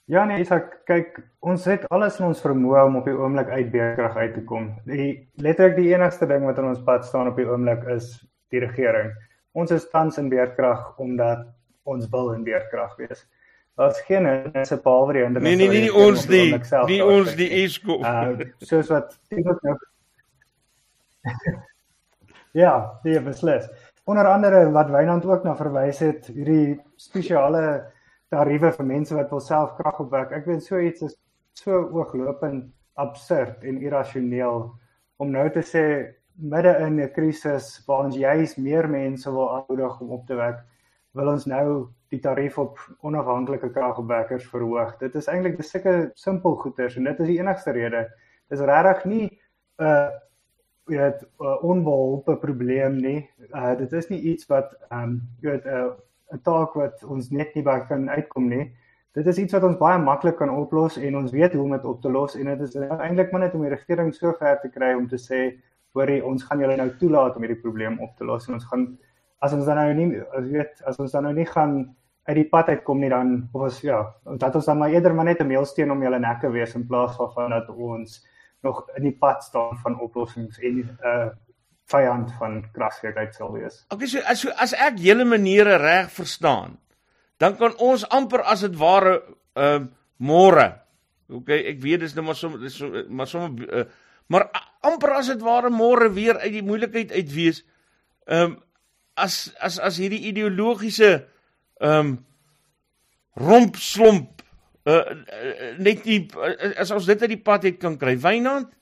[0.07, 3.73] Ja nee, Isak, kyk, ons het alles in ons vermoë om op die oomblik uit
[3.73, 4.69] beerkrag uit te kom.
[4.87, 5.07] Die
[5.43, 8.13] letterlik die enigste ding wat in ons pad staan op die oomblik is
[8.55, 9.09] die regering.
[9.51, 11.43] Ons is tans in beerkrag omdat
[11.83, 13.25] ons wil in beerkrag wees.
[13.75, 16.55] Daar's geen mense behalwe die ander Nee nee nee, nie ons die
[16.87, 18.07] nie ons die Eskom.
[18.07, 19.75] Uh soos wat iemand nou
[22.63, 23.67] Ja, die beslis.
[24.07, 27.91] Onder andere wat Wynand ook na verwys het, hierdie spesiale
[28.33, 30.31] tariewe vir mense wat wil self krag opwek.
[30.31, 31.15] Ek weet so iets is
[31.57, 32.67] so ooglopend
[33.01, 34.65] absurd en irrasioneel
[35.21, 35.83] om nou te sê
[36.37, 40.57] midde in 'n krisis waar ons juis meer mense wil aanmoedig om op te wek,
[41.13, 44.97] wil ons nou die tarief op onafhanklike kragopwekkers verhoog.
[44.99, 48.07] Dit is eintlik sulke simpel goeters en dit is die enigste rede.
[48.49, 49.25] Dis regtig nie
[49.79, 50.09] 'n uh,
[50.87, 53.29] jy weet 'n uh, onbeholpe probleem nie.
[53.53, 55.91] Uh, dit is nie iets wat ehm um, jy weet 'n uh,
[56.33, 58.71] 'n taak wat ons net nie by kan uitkom nie.
[59.13, 61.85] Dit is iets wat ons baie maklik kan oplos en ons weet hoe om dit
[61.85, 64.69] op te los en dit is eintlik maar net om die regering so ver te
[64.69, 65.39] kry om te sê
[65.97, 68.83] hoorie ons gaan julle nou toelaat om hierdie probleem op te los en ons gaan
[69.41, 71.79] as ons dan nou nie as weet as ons dan nou nie gaan
[72.27, 74.03] uit die pad uitkom nie dan of ons ja
[74.43, 77.17] dat ons dan maar eerder maar net 'n meelsteen om julle nekke wees in plaas
[77.33, 78.21] van dat ons
[78.63, 81.29] nog in die pad staan van oplossings en uh
[81.91, 83.79] vyand van kragsekerheid sal wees.
[83.93, 86.75] Okay, so as so, as ek julle maniere reg verstaan,
[87.39, 89.21] dan kan ons amper as dit ware
[89.57, 90.67] ehm uh, môre.
[91.29, 93.85] Okay, ek weet dis nou maar so dis so maar sommer uh,
[94.27, 94.47] maar
[94.85, 97.63] amper as dit ware môre weer uit die moeilikheid uit wees.
[98.27, 98.57] Ehm um,
[99.17, 101.11] as as as hierdie ideologiese
[101.81, 102.15] ehm um,
[103.37, 104.41] rompslomp
[104.89, 105.03] uh,
[105.77, 106.23] net die
[106.77, 108.17] as ons dit uit die pad het kan kry.
[108.17, 108.73] Wynand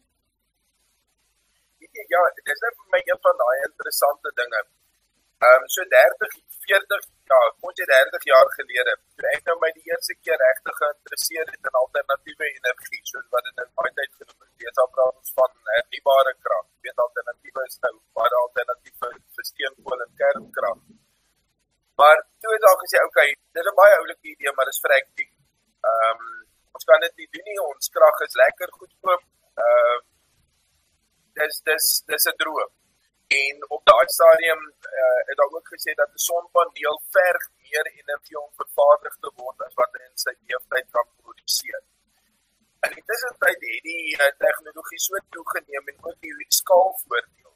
[2.13, 4.61] ja, dis net vir my een van daai interessante dinge.
[5.45, 6.35] Ehm um, so 30,
[6.67, 10.77] 40 ja, kon jy 30 jaar gelede, toe ek nou my die eerste keer regtig
[10.81, 14.89] geïnteresseer het in alternatiewe energie, soos wat dit in daai tyd genoem is, dis al
[14.95, 16.65] praat ons van hernubare krag.
[16.69, 20.81] Jy weet alternatiewe is nou baie alternatiewe vir steenkool en kernkrag.
[21.99, 25.13] Maar toe daar gesê, okay, dis 'n baie oulike idee, maar dis vrek.
[25.19, 26.33] Ehm um,
[26.75, 27.59] ons kan dit nie doen nie.
[27.71, 29.23] Ons krag is lekker goedkoop.
[29.63, 30.14] Ehm uh,
[31.39, 32.71] dis dis dis 'n droom.
[33.27, 34.61] En op daai stadium
[35.01, 39.61] uh, het daar ook gesê dat 'n sonpaneel verg meer energie om vervaardig te word
[39.67, 41.81] as wat in sy leeftyd kan produseer.
[42.85, 47.53] En dit is eintlik hierdie uh, tegnologie so toegeneem en ook die skaalvoordeel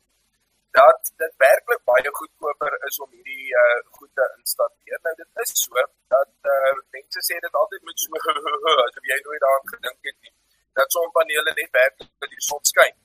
[0.79, 4.99] dat dit werklik baie goedkoper is om hierdie uh, goed te installeer.
[5.03, 5.73] Nou dit is so
[6.15, 8.11] dat uh, mense sê dit altyd met so
[8.87, 10.33] asof jy nooit daaraan gedink het nie
[10.79, 12.95] dat sonpanele net werk as die son skyn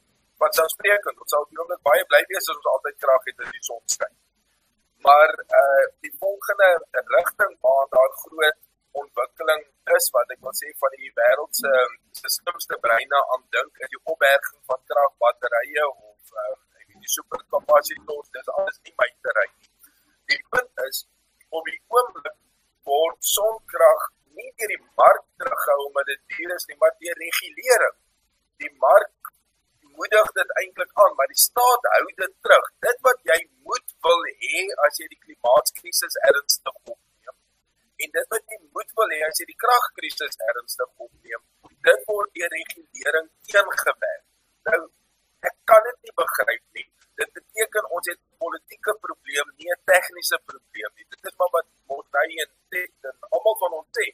[0.42, 3.42] wat sou spreek en ons sal hierom baie bly wees as ons altyd krag het
[3.46, 4.14] in die son skyn.
[5.06, 6.70] Maar uh die volgende
[7.16, 8.60] rigting waar daar groot
[9.02, 9.62] ontwikkeling
[9.96, 11.72] is wat ek wil sê van die wêreld se
[12.36, 18.38] slimste breine aan dink is die opberging van kragbatterye of um, ek weet die superkapasiteit
[18.38, 19.72] dis alles nie my terrein nie.
[20.32, 21.02] Die punt is
[21.58, 22.38] op die oomblik
[22.90, 27.96] word sonkrag nie deur die mark teruggehou omdat dit duur is nie, maar deur regulering.
[28.62, 29.33] Die mark
[29.98, 32.70] moedig dit eintlik aan, maar die staat hou dit terug.
[32.86, 37.36] Dit wat jy moet wil hê as jy die klimaatskrisis ernstig opneem.
[38.04, 41.44] En dit wat jy moet wil hê as jy die kragkrisis ernstig opneem,
[41.88, 44.26] dit word deur regulering teengewerk.
[44.70, 44.80] Nou
[45.48, 46.88] ek kan dit nie begryp nie.
[47.20, 51.06] Dit beteken ons het 'n politieke probleem, nie 'n tegniese probleem nie.
[51.12, 54.06] Dit is maar wat Morney en Ted en almal van ons sê.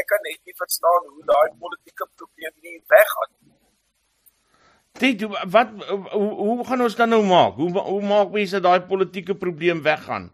[0.00, 3.61] Ek kan net nie verstaan hoe daai politieke probleem nie weggaan nie.
[5.00, 5.70] Dit wat
[6.12, 7.54] hoe, hoe gaan ons dan nou maak?
[7.56, 10.28] Hoe hoe maak mense daai politieke probleem weggaan?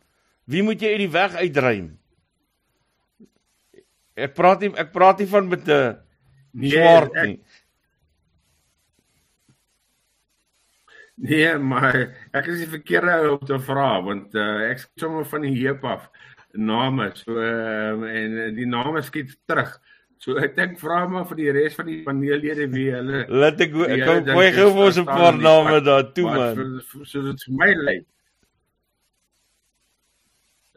[0.51, 1.92] Wie moet jy uit die weg uitdruim?
[4.18, 5.99] Ek praat nie ek praat nie van met 'n
[6.53, 7.40] Nee, swart ek- nie.
[11.18, 11.97] Nee, maar
[12.33, 15.83] ek is die verkeerde ou om te vra want uh, ek sommer van die heup
[15.85, 16.11] af
[16.53, 19.81] name so uh, en uh, die name skiet terug.
[20.18, 23.70] So ek dink vra maar vir die res van die paneellede wie hulle Laat ek
[23.94, 26.54] ek kom gooi is gou vir ons 'n paar name daar toe man.
[26.57, 28.04] vir- So dit vir my lyk.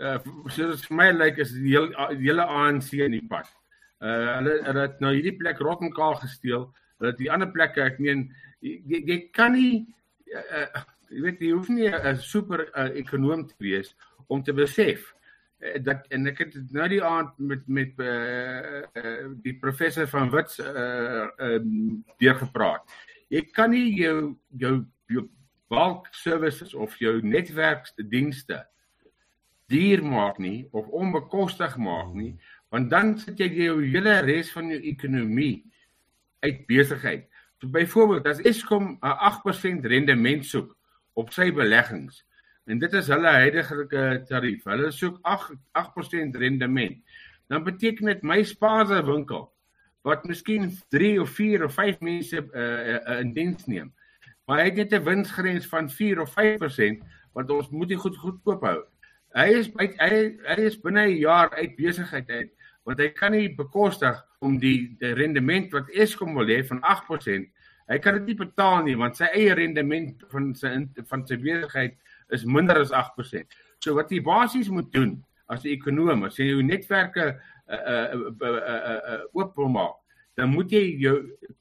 [0.01, 0.17] Uh
[0.49, 3.49] so dit vir my lyk is die hele die hele ANC in die pad.
[4.01, 6.63] Uh hulle hulle het nou hierdie plek rot en kaal gesteel.
[6.99, 8.23] Hulle het die ander plekke, ek meen
[8.61, 9.85] jy, kan nie
[10.33, 10.65] uh,
[11.11, 13.93] jy weet jy hoef nie 'n super uh, ekonom te wees
[14.27, 15.13] om te besef
[15.85, 20.59] dat en ek het nou die aand met met uh, uh, die professor van Wits
[20.59, 22.95] uh um, deur gepraat.
[23.29, 24.73] Jy kan nie jou jou
[25.11, 25.27] jou
[25.71, 28.65] bulk services of jou netwerksdienste
[29.71, 32.33] duur maak nie of onbekostig maak nie,
[32.73, 35.61] want dan sit jy jou hele res van jou ekonomie
[36.41, 37.29] uit besigheid.
[37.61, 40.75] So byvoorbeeld as Eskom 'n 8% rendement soek
[41.13, 42.25] op sy beleggings
[42.71, 43.85] en dit is hulle huidige
[44.29, 44.63] tarief.
[44.69, 46.99] Hulle soek 8 8% rendement.
[47.51, 49.49] Dan beteken dit my spaarse winkel
[50.07, 52.61] wat miskien 3 of 4 of 5 mense uh,
[52.95, 53.91] uh, in diens neem.
[54.49, 57.03] Maar hy het net 'n winsgrens van 4 of 5%
[57.33, 58.79] want ons moet dit goed goedkoop hou.
[59.35, 60.15] Hy is hy
[60.47, 62.51] hy is binne 'n jaar uit besigheid uit
[62.83, 67.45] want hy kan nie bekostig om die, die rendement wat Eskom wil hê van 8%.
[67.87, 71.97] Hy kan dit nie betaal nie want sy eie rendement van sy van sy besigheid
[72.31, 73.57] is minder as 8%.
[73.79, 77.39] So wat jy basies moet doen as 'n ekonom, as jy jou netwerke
[77.71, 79.95] uh uh uh, oop wil maak,
[80.35, 81.15] dan moet jy jou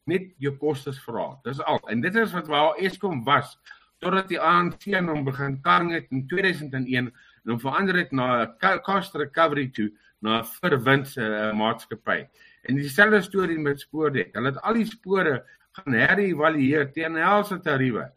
[0.06, 1.34] net jou kostes vra.
[1.44, 1.80] Dis al.
[1.90, 3.58] En dit is wat waar Eskom was
[4.00, 8.46] totdat die ANC aan hom begin karring het in 2001 en hom verander het na
[8.46, 12.24] 'n cost recovery toe na 'n verwinse uh, maatskappy.
[12.62, 14.34] En dieselfde storie met spoordek.
[14.34, 18.10] Hulle het al die spore gaan herëvalueer teen helse tariewe.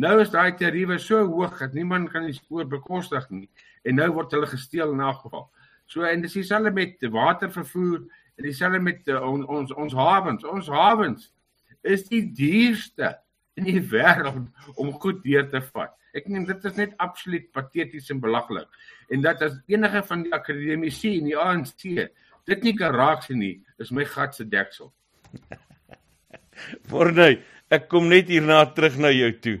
[0.00, 3.48] Nou is daai tariewe so hoog dat niemand kan die spoor bekostig nie
[3.84, 5.46] en nou word hulle gesteel in elk geval.
[5.90, 8.00] So en dis dieselfde met watervervoer
[8.38, 10.46] en dieselfde met uh, on, ons ons hawens.
[10.48, 11.28] Ons hawens
[11.82, 13.12] is die duurste
[13.60, 14.48] in die wêreld
[14.80, 15.92] om goed deur te vat.
[16.16, 18.68] Ek meen dit is net absoluut pateties en belaglik.
[19.12, 21.88] En dat as enige van die akademici in die ANC
[22.48, 24.94] dit nie kan raak sien nie, is my gat se deksel.
[26.88, 29.60] Forney, ek kom net hierna terug na jou toe.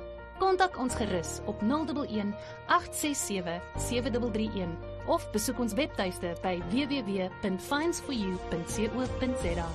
[0.41, 2.33] Kontak ons gerus op 011
[2.65, 4.73] 867 7331
[5.05, 9.67] of besoek ons webtuiste by www.finds4u.co.za.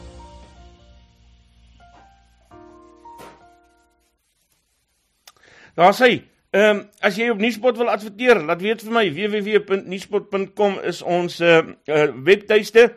[5.76, 9.10] Daar sê, ehm um, as jy op Nuuspot wil adverteer, laat weet vir my.
[9.12, 12.96] www.nuuspot.com is ons uh, uh webtuiste.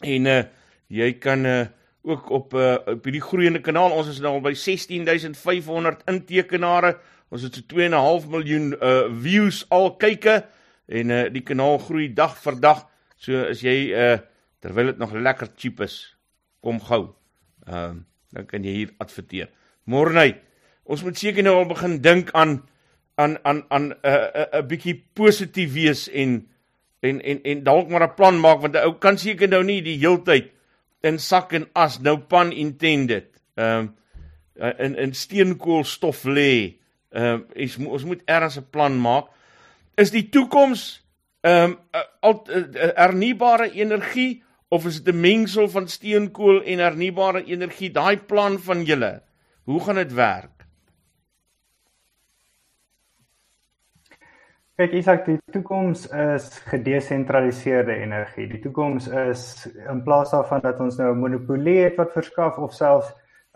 [0.00, 0.42] En uh
[0.88, 1.66] jy kan uh
[2.08, 6.96] ook op uh op hierdie groeiende kanaal, ons is nou al by 16500 intekenare.
[7.28, 10.40] Ons het so 2.5 miljoen uh views al kyke
[10.88, 12.84] en uh die kanaal groei dag vir dag.
[13.16, 14.18] So as jy uh
[14.64, 16.16] terwyl dit nog lekker cheap is,
[16.60, 17.14] kom gou.
[17.66, 19.48] Ehm uh, dan kan jy hier adverteer.
[19.88, 20.34] Môre
[20.88, 22.62] ons moet seker nou al begin dink aan
[23.16, 26.48] aan aan aan 'n uh, 'n uh, uh, bietjie positief wees en
[27.00, 29.82] en en en dalk maar 'n plan maak want 'n ou kan seker nou nie
[29.82, 30.52] die heeltyd
[31.00, 33.30] in sak en as nou pan intended.
[33.54, 33.94] Ehm um,
[34.58, 36.78] in in steenkoolstof lê.
[37.10, 39.30] Ehm um, ons moet ergens 'n plan maak.
[39.94, 41.02] Is die toekoms
[41.40, 42.42] ehm um,
[42.94, 47.90] hernubare energie of is dit 'n mengsel van steenkool en hernubare energie?
[47.90, 49.22] Daai plan van julle.
[49.64, 50.57] Hoe gaan dit werk?
[54.78, 58.44] Kyk, Isak, die toekoms is gedesentraliseerde energie.
[58.46, 59.40] Die toekoms is
[59.74, 63.08] in plaas daarvan dat ons nou 'n monopolie het wat verskaf of selfs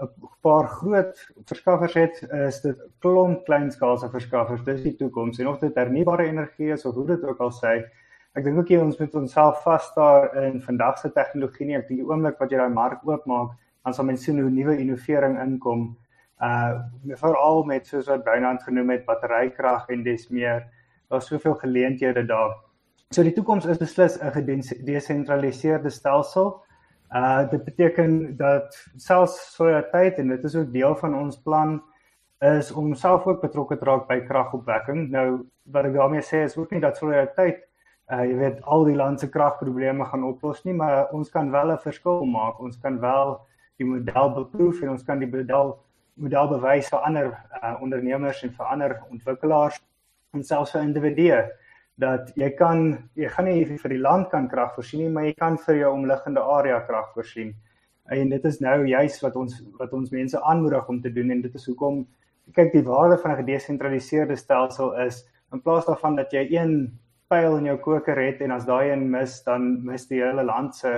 [0.02, 0.08] 'n
[0.42, 1.14] paar groot
[1.46, 2.18] verskaffers het,
[2.48, 4.64] is dit klomp kleinskaalse verskaffers.
[4.64, 5.38] Dis die toekoms.
[5.38, 7.86] En of dit hernubare energie is of hoe dit ook al sê,
[8.34, 11.76] ek dink ook jy ons moet onsself vasstaar in vandag se tegnologie nie.
[11.76, 13.50] Ek dink die oomblik wat jy daai mark oopmaak,
[13.84, 15.96] dan sal mense sien hoe nuwe innovering inkom.
[16.40, 16.82] Uh
[17.14, 20.66] veral met soos wat Bynand genoem het, batterykrag en dis meer
[21.12, 22.56] daar's soveel geleenthede daar.
[23.12, 26.62] So die toekoms is beslis 'n gedesentraliseerde stelsel.
[27.14, 31.82] Uh dit beteken dat selfs solidariteit en dit is ook deel van ons plan
[32.40, 35.10] is om self ook betrokke te raak by kragopwekking.
[35.10, 37.68] Nou wat ek daarmee sê is ook nie dat solidariteit
[38.12, 41.72] uh jy weet al die land se kragprobleme gaan oplos nie, maar ons kan wel
[41.72, 42.60] 'n verskil maak.
[42.60, 43.40] Ons kan wel
[43.76, 45.78] die model beproef en ons kan die model
[46.14, 47.26] model bewys vir ander
[47.62, 49.80] uh, ondernemers en vir ander ontwikkelaars
[50.32, 51.40] en selfs vir individue
[52.00, 52.86] dat jy kan
[53.20, 55.90] jy gaan nie vir die land kan krag voorsien nie, maar jy kan vir jou
[55.92, 57.50] omliggende area krag voorsien.
[58.16, 61.42] En dit is nou juis wat ons wat ons mense aanmoedig om te doen en
[61.44, 62.00] dit is hoekom
[62.56, 65.22] kyk die waarde van 'n gedesentraliseerde stelsel is
[65.52, 69.10] in plaas daarvan dat jy een pyl in jou koker het en as daai een
[69.10, 70.92] mis dan mis die hele land se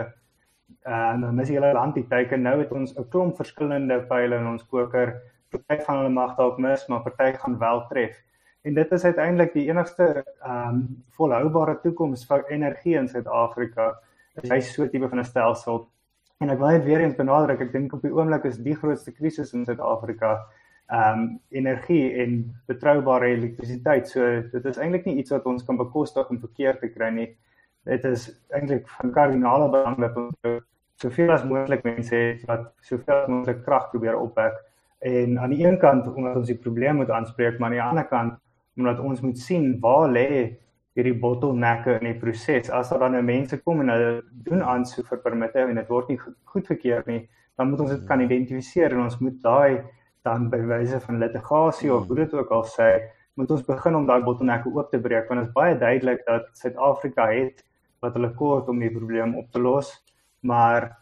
[0.85, 3.99] en uh, dan mis die hele land die teken nou het ons 'n klomp verskillende
[4.09, 5.21] pyle in ons koker.
[5.51, 8.23] Party van hulle mag dalk mis maar party gaan wel tref
[8.65, 10.85] En dit is uiteindelik die enigste ehm um,
[11.17, 13.91] volhoubare toekoms vir energie in Suid-Afrika.
[14.41, 15.89] Is hy so 'n tipe van 'n stelsel?
[16.41, 19.13] En ek wil net weer eens benadruk, ek dink op die oomblik is die grootste
[19.13, 20.31] krisis in Suid-Afrika
[20.89, 24.09] ehm um, energie en betroubare elektrisiteit.
[24.09, 27.37] So dit is eintlik nie iets wat ons kan bekostig om verkeer te kry nie.
[27.85, 30.63] Dit is eintlik van kardinale belang dat ons
[30.95, 34.57] soveel as moontlik mense het wat soveel as moontlik krag probeer opwek.
[34.99, 38.09] En aan die een kant omdat ons die probleem moet aanspreek, maar aan die ander
[38.09, 38.41] kant
[38.77, 40.29] omdat ons moet sien waar lê
[40.95, 42.71] hierdie bottelnekke in die proses.
[42.71, 46.13] As daar dan nou mense kom en hulle doen aansoek vir permitte en dit word
[46.13, 46.19] nie
[46.53, 47.25] goedgekeur nie,
[47.59, 49.83] dan moet ons dit kan identifiseer en ons moet daai
[50.25, 52.89] dan by wyse van litigasie of hoe dit ook al sê,
[53.35, 56.47] moet ons begin om daai bottelnekke oop te breek want dit is baie duidelik dat
[56.59, 57.65] Suid-Afrika het
[58.05, 59.91] wat hulle kort om die probleem op te los,
[60.41, 60.93] maar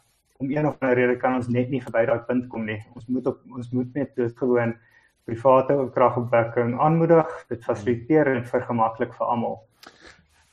[0.43, 2.81] om een of ander rede kan ons net nie verby daai punt kom nie.
[2.97, 4.75] Ons moet op, ons moet net dit gewoon
[5.25, 9.61] private kragopwekking aanmoedig, dit fasiliteer en vergemaklik vir almal.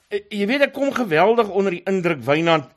[0.10, 2.70] Eh, jy weet ek kom geweldig onder die indruk Wynand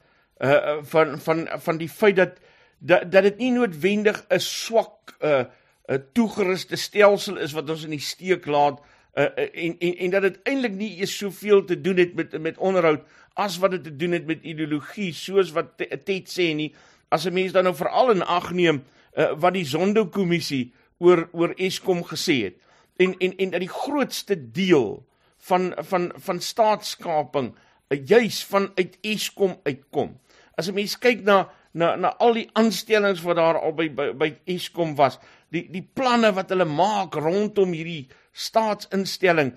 [0.43, 2.41] uh van van van die feit dat
[2.79, 5.45] dat dat dit nie noodwendig 'n swak uh
[5.89, 8.81] 'n toegeruste stelsel is wat ons in die steek laat
[9.15, 12.59] uh en en en dat dit eintlik nie eens soveel te doen het met met
[12.59, 13.01] onderhoud
[13.35, 16.75] as wat dit te doen het met ideologie soos wat Ted sê nie
[17.09, 18.83] as 'n mens dan nou veral in ag neem
[19.17, 20.73] uh wat die Zondo-kommissie
[21.03, 22.61] oor oor Eskom gesê het.
[23.03, 25.03] En en en dat die grootste deel
[25.49, 27.53] van van van staatskaping
[27.89, 30.15] uh, juis vanuit Eskom uitkom.
[30.55, 34.13] As 'n mens kyk na na na al die aanstellings wat daar al by by,
[34.13, 35.19] by Eskom was,
[35.51, 39.55] die die planne wat hulle maak rondom hierdie staatsinstelling.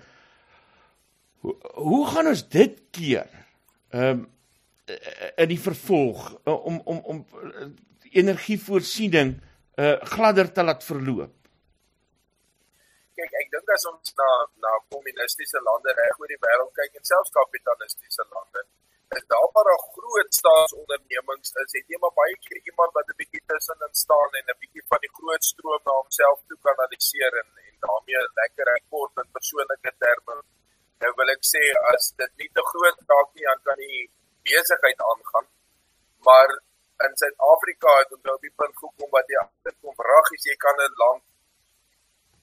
[1.40, 3.28] Hoe, hoe gaan ons dit keer?
[3.90, 4.26] Ehm um,
[5.36, 7.24] in die vervolg om om om
[8.10, 9.34] energievoorsiening
[9.84, 11.34] uh gladder te laat verloop.
[13.16, 14.30] Kyk ek dink as ons na
[14.64, 18.66] na kommunistiese lande reg oor die wêreld kyk en selfs kapitalistiese lande
[19.14, 23.18] is daar maar 'n groot staatsondernemings is het jy maar baie keer iemand wat 'n
[23.20, 27.48] bietjie tussenin staan en 'n bietjie van die groot stroom na homself toe kanaliseer en
[27.66, 30.34] en daarmee lekker rekord in persoonlike terme.
[31.00, 31.62] Nou wil ek sê
[31.92, 34.10] as dit nie te groot raak nie dan kan die
[34.48, 35.46] besigheid aangaan.
[36.26, 36.48] Maar
[37.04, 40.76] in Suid-Afrika het ons nou op die punt gekom wat jy agterkom raggies jy kan
[40.80, 41.24] 'n land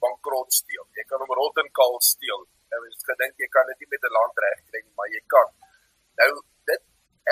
[0.04, 0.86] bankrot steel.
[1.00, 2.42] Jy kan hom rot en kaal steel.
[2.72, 5.24] Nou jy het gedink jy kan dit nie met 'n land regkry nie, maar jy
[5.36, 5.50] kan.
[6.20, 6.32] Nou
[6.70, 6.82] dit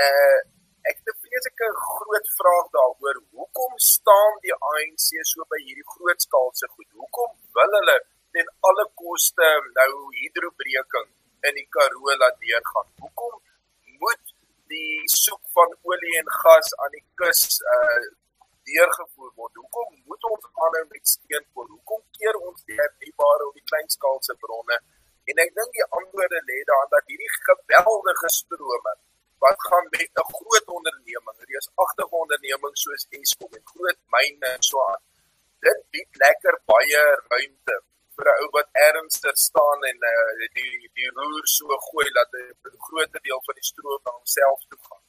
[0.05, 0.39] uh
[0.89, 3.17] ek het 'n vreeslike groot vraag daaroor.
[3.37, 6.89] Hoekom staan die ANC so by hierdie grootskaalse goed?
[7.01, 7.97] Hoekom wil hulle
[8.33, 9.47] ten alle koste
[9.79, 11.09] nou hidrobreking
[11.47, 12.87] in die Karoo laat deurgaan?
[13.03, 13.33] Hoekom
[14.01, 14.30] moet
[14.73, 17.43] die soek van olie en gas aan die kus
[17.75, 18.01] uh
[18.71, 19.55] deurgevoer word.
[19.57, 21.69] Hoekom moet ons aanhou met steenkool?
[21.75, 24.77] Hoekom keer ons die hernubare of die kleinskaalse bronne
[25.29, 28.93] En ek dink die antwoorde lê daarin dat hierdie geweldige strome
[29.43, 34.83] wat gaan met 'n groot onderneming, reusagtige onderneming soos Eskom en groot myne en so
[34.91, 35.03] aan.
[35.65, 37.01] Dit bied lekker baie
[37.31, 37.75] ruimte
[38.21, 42.77] vir 'n ou wat ernstig staan en uh, die die roer so gooi dat 'n
[42.87, 45.03] groot deel van die stroom na homself toe gaan.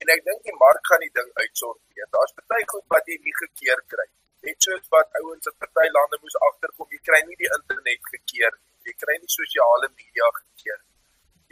[0.00, 2.08] En ek dink die mark gaan die ding uitsorteer.
[2.16, 4.08] Daar's baie goed wat jy nie gekeer kry.
[4.46, 8.52] Net soos wat ouens in party lande moes agterkom, jy kry nie die internet gekeer
[8.58, 8.72] nie.
[8.88, 10.80] Jy kry nie sosiale media gekeer.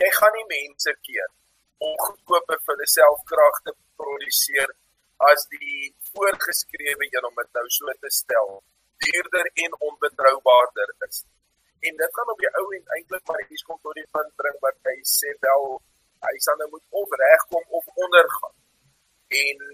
[0.02, 1.30] Jy gaan nie mense keer
[1.86, 4.76] om goedkoper vir hulle self krag te produseer
[5.30, 8.52] as die voorgeskrewe een om dit nou so te stel
[9.04, 11.24] duurder en onbetroubaarder is.
[11.86, 14.58] En dit gaan op die ou en eintlik maar iets kom tot die punt bring
[14.66, 15.64] wat hy sê wel
[16.26, 18.54] hy sal nou moet of regkom of ondergaan.
[19.42, 19.64] En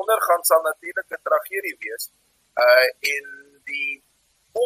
[0.00, 2.04] ondergaan sal natuurlik 'n tragedie wees.
[2.66, 3.24] Uh en
[3.70, 3.92] die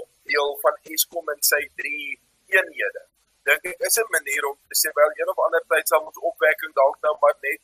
[0.01, 2.21] opdeel van Eskom in sy 3
[2.57, 3.03] eenhede.
[3.49, 6.25] Dink ek is 'n manier om te sê wel een of ander tyd sal ons
[6.31, 7.61] opwekking dalk nou maar net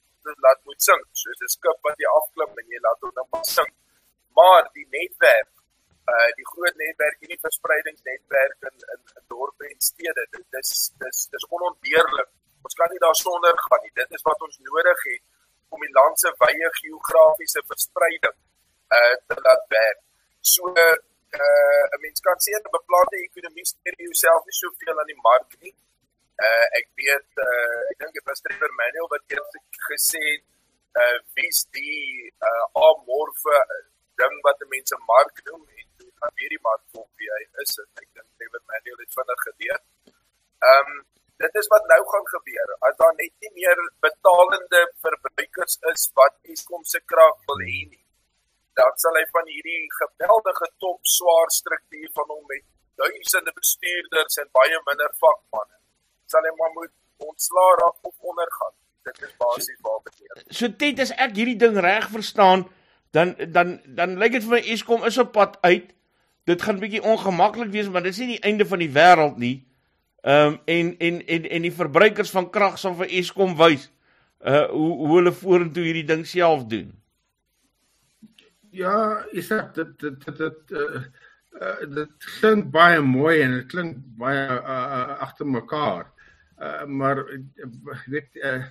[0.47, 1.03] laat moet sing.
[1.13, 3.71] Soos 'n skip wat jy afklim en jy laat hom nou maar sing.
[4.39, 5.56] Maar die netwerk
[6.15, 10.73] uh die groot netwerk en die verspreidingsnetwerk in in, in dorpe en stede dit is
[11.03, 12.31] dis dis onontbeerlik.
[12.67, 13.95] Ons kan nie daarsonder gaan nie.
[14.03, 15.25] Dit is wat ons nodig het
[15.75, 18.39] om die land se wye geografiese verspreiding
[18.99, 20.01] uh te laat werk.
[20.55, 25.23] So uh 'n mens kan sien 'n beplande ekonomie steur jouself nie soveel aan die
[25.29, 25.75] mark nie.
[26.47, 29.59] Uh ek weet uh ek dink dit was Trevor Manuel wat eers
[29.91, 30.45] gesê het
[31.03, 33.59] uh wie's die uh amorfe
[34.21, 35.65] ding wat mense mark noem
[36.21, 39.45] gaan weer die mark volg wie hy is en ek dink Trevor Manuel het vinnig
[39.49, 39.79] geleer.
[40.71, 41.05] Ehm um,
[41.45, 42.71] dit is wat nou gaan gebeur.
[42.89, 48.05] As daar net nie meer betalende verbruikers is wat Eskom se krag wil hê nie,
[48.81, 52.64] dan sal hy van hierdie geweldige top swaar struktuur van hom met
[53.03, 55.77] duisende bestuurders en baie minder vakmanne
[56.33, 56.93] sal hy maar moet
[57.27, 58.75] ontslaa raak of ondergaan.
[59.07, 60.59] Dit is basies waar is.
[60.59, 62.67] So dit is ek hierdie ding reg verstaan
[63.17, 65.93] dan dan dan lyk dit vir my Eskom is op pad uit
[66.47, 69.57] dit gaan bietjie ongemaklik wees, maar dit is nie die einde van die wêreld nie.
[70.26, 73.90] Ehm um, en en en en die verbruikers van krag sal vir Eskom wys
[74.47, 76.90] uh hoe hoe hulle vorentoe hierdie ding self doen.
[78.70, 81.03] Ja, is dit dit dit dit dit uh,
[81.61, 86.11] uh, dit klink baie mooi en dit klink baie uh, uh, agter mekaar.
[86.59, 87.40] Uh maar uh,
[88.07, 88.66] weet uh,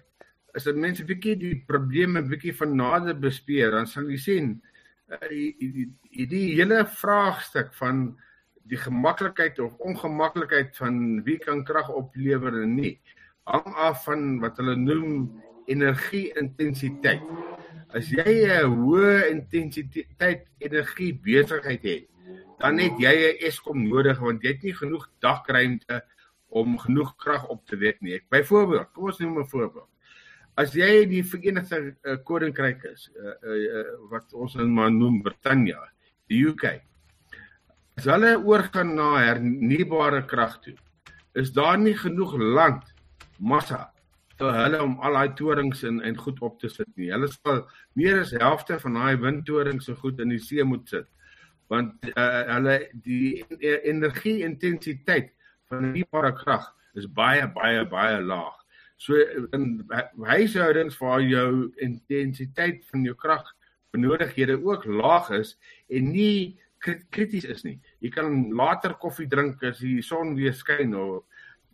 [0.55, 4.53] as mense bietjie die probleme bietjie van nader bespreek, dan sal jy sien
[5.29, 5.89] die,
[6.27, 8.17] die hele vraagstuk van
[8.65, 12.95] die gemaklikheid of ongemaklikheid van wie kan krag oplewer en nie
[13.45, 15.27] hang af van wat hulle noem
[15.69, 17.21] energie-intensiteit.
[17.93, 22.05] As jy 'n hoë intensiteit energie besigheid het,
[22.59, 26.01] dan het jy 'n Eskom nodig want jy het nie genoeg dagruimte
[26.49, 28.21] om genoeg krag op te wek nie.
[28.29, 29.89] Byvoorbeeld, kom ons neem 'n voorbeeld.
[30.55, 35.19] As jy die Verenigde uh, Koninkryk is, uh, uh, uh, wat ons in maar noem
[35.25, 35.81] Britannia,
[36.31, 36.69] die UK.
[37.99, 40.77] As hulle oorgaan na hernubare krag toe,
[41.35, 42.87] is daar nie genoeg land
[43.39, 43.89] massa
[44.39, 47.11] vir hulle om al daai torings en en goed op te sit nie.
[47.11, 47.61] Hulle sal
[47.99, 51.07] meer as helfte van daai windtorings so goed in die see moet sit.
[51.71, 55.31] Want uh, hulle die energie-intensiteit
[55.69, 56.67] van hernubare krag
[56.99, 58.59] is baie baie baie laag.
[58.97, 59.17] So
[59.53, 59.83] in
[60.23, 63.55] huishoudings waar jou intensiteit van jou krag
[63.95, 65.57] benodighede ook laag is
[65.89, 66.59] en nie
[67.09, 67.79] krities is nie.
[67.99, 71.25] Jy kan later koffie drink as die son weer skyn of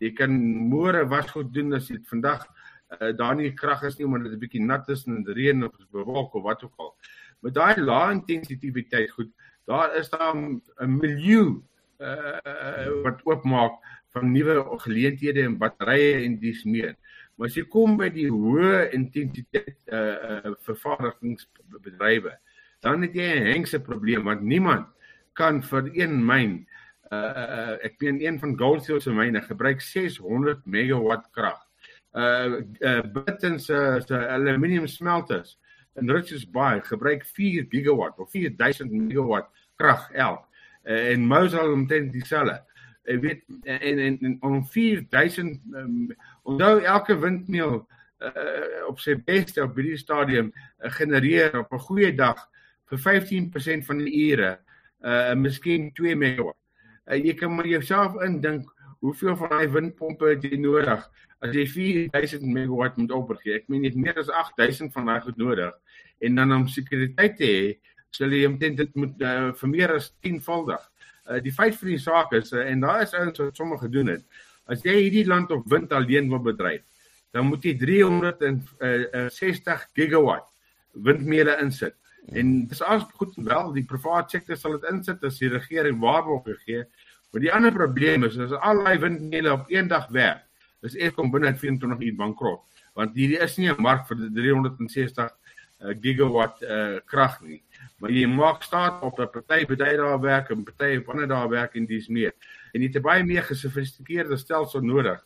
[0.02, 0.34] jy kan
[0.70, 2.46] môre wasgoed doen as dit vandag
[2.98, 5.64] uh, daar nie krag is nie omdat dit 'n bietjie nat is en dit reën
[5.64, 6.94] of bewolk of wat ook al.
[7.40, 9.30] Met daai lae intensiteit goed,
[9.66, 10.60] daar is daar 'n
[10.98, 11.62] miljoen
[11.98, 13.78] uh, wat oopmaak
[14.12, 16.96] van nuwe geleenthede en batterye en dis meer.
[17.36, 20.00] Maar as jy kom by die hoë intensiteit uh
[20.48, 22.34] uh vervaardigingsbedrywe,
[22.84, 24.86] dan het jy 'n hengse probleem want niemand
[25.32, 26.66] kan vir een myn
[27.12, 31.60] uh, uh ek meen een van Goldfields se myne gebruik 600 megawatt krag.
[32.12, 35.58] Uh uh Britain se se aluminium smelters
[35.96, 40.44] in Richards Bay gebruik 4 gigawatt of 4000 megawatt krag elk.
[40.84, 42.62] Uh, en Mosel omtrent dieselfde.
[43.10, 47.80] Ek weet en en, en om 4000 um, Onthou elke windmeel
[48.22, 52.38] uh, op sy beste op hierdie stadium uh, genereer op 'n goeie dag
[52.90, 54.58] vir 15% van die ure
[55.02, 56.58] uh miskien 2 megawatt.
[57.10, 58.70] Uh, jy kan maar jouself indink
[59.02, 61.02] hoeveel van daai windpompe jy nodig
[61.42, 63.42] as jy 4000 megawatt moet opbring.
[63.56, 65.74] Ek meen jy het meer as 8000 van daai goed nodig
[66.22, 67.62] en dan om sekuriteit te hê,
[68.14, 70.82] sal jy omtrent dit moet uh, vir meer as 10voudig.
[71.30, 74.06] Uh die feit van die saak is uh, en daar is ouens wat sommer gedoen
[74.06, 74.24] het
[74.70, 76.82] As jy hierdie land op wind alleen wil bedryf,
[77.34, 80.48] dan moet jy 360 gigawatt
[80.92, 81.96] windmele insit.
[82.36, 86.60] En dis as goed wel die private sektor sal dit insit as die regering waarborg
[86.66, 86.82] gee.
[87.32, 90.44] Maar die ander probleem is as al daai windmele op een dag werk,
[90.86, 92.62] is Eskom binne 24 uur bankrot,
[92.98, 95.30] want hier is nie 'n mark vir 360 uh,
[96.02, 97.62] gigawatt uh, krag nie.
[98.02, 101.48] Maar jy maak staat op 'n party bedry daar werk en party op ander daar
[101.48, 102.32] werk en dis meer.
[102.72, 105.20] En jy het baie meer gesofistikeerde stelsel nodig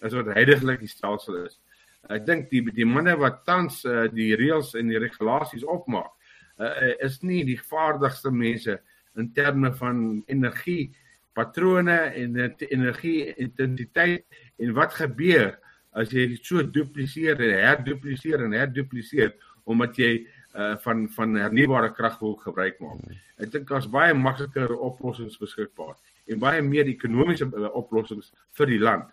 [0.00, 1.60] as wat heidaglik die stelsel is.
[2.08, 6.12] Ek dink die die manne wat tans uh, die reëls en die regulasies opmaak,
[6.58, 8.80] uh, is nie die vaardigste mense
[9.16, 10.90] in terme van energie
[11.32, 14.24] patrone en energie intensiteit
[14.58, 15.58] en wat gebeur
[15.98, 19.32] as jy so dupliseer en herdupliseer en herdupliseer
[19.70, 20.10] omdat jy
[20.54, 22.98] uh, van van hernubare krag wil gebruik maak.
[23.38, 25.96] Ek dink daar's baie makliker oplossings beskikbaar
[26.26, 29.08] en baie meer ekonomiese uh, oplossings vir die land.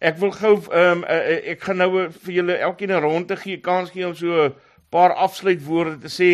[0.00, 3.60] Ek wil gou ehm um, uh, ek gaan nou vir julle elkeen 'n ronde gee,
[3.60, 4.54] kans gee om so 'n
[4.90, 6.30] paar afsluitwoorde te sê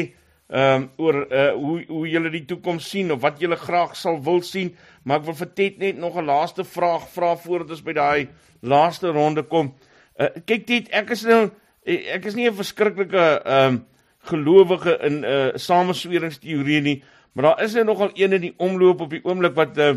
[0.49, 4.23] ehm um, oor uh, hoe hoe julle die toekoms sien of wat julle graag sal
[4.23, 7.83] wil sien, maar ek wil vir Ted net nog 'n laaste vraag vra voordat ons
[7.83, 8.29] by daai
[8.61, 9.75] laaste ronde kom.
[10.21, 11.51] Uh, kyk Ted, ek is nou
[11.87, 13.85] ek is nie 'n verskriklike ehm um,
[14.27, 19.01] gelowige in 'n uh, samesweringsteorie nie, maar daar is nou nogal een in die omloop
[19.01, 19.95] op die oomblik wat uh,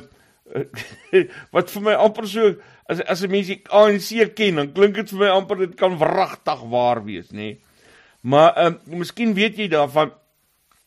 [1.55, 5.09] wat vir my amper so as as 'n mens die ANC ken, dan klink dit
[5.09, 7.37] vir my amper dit kan wragtig waar wees, nê.
[7.37, 7.59] Nee.
[8.21, 10.11] Maar ehm um, miskien weet jy daarvan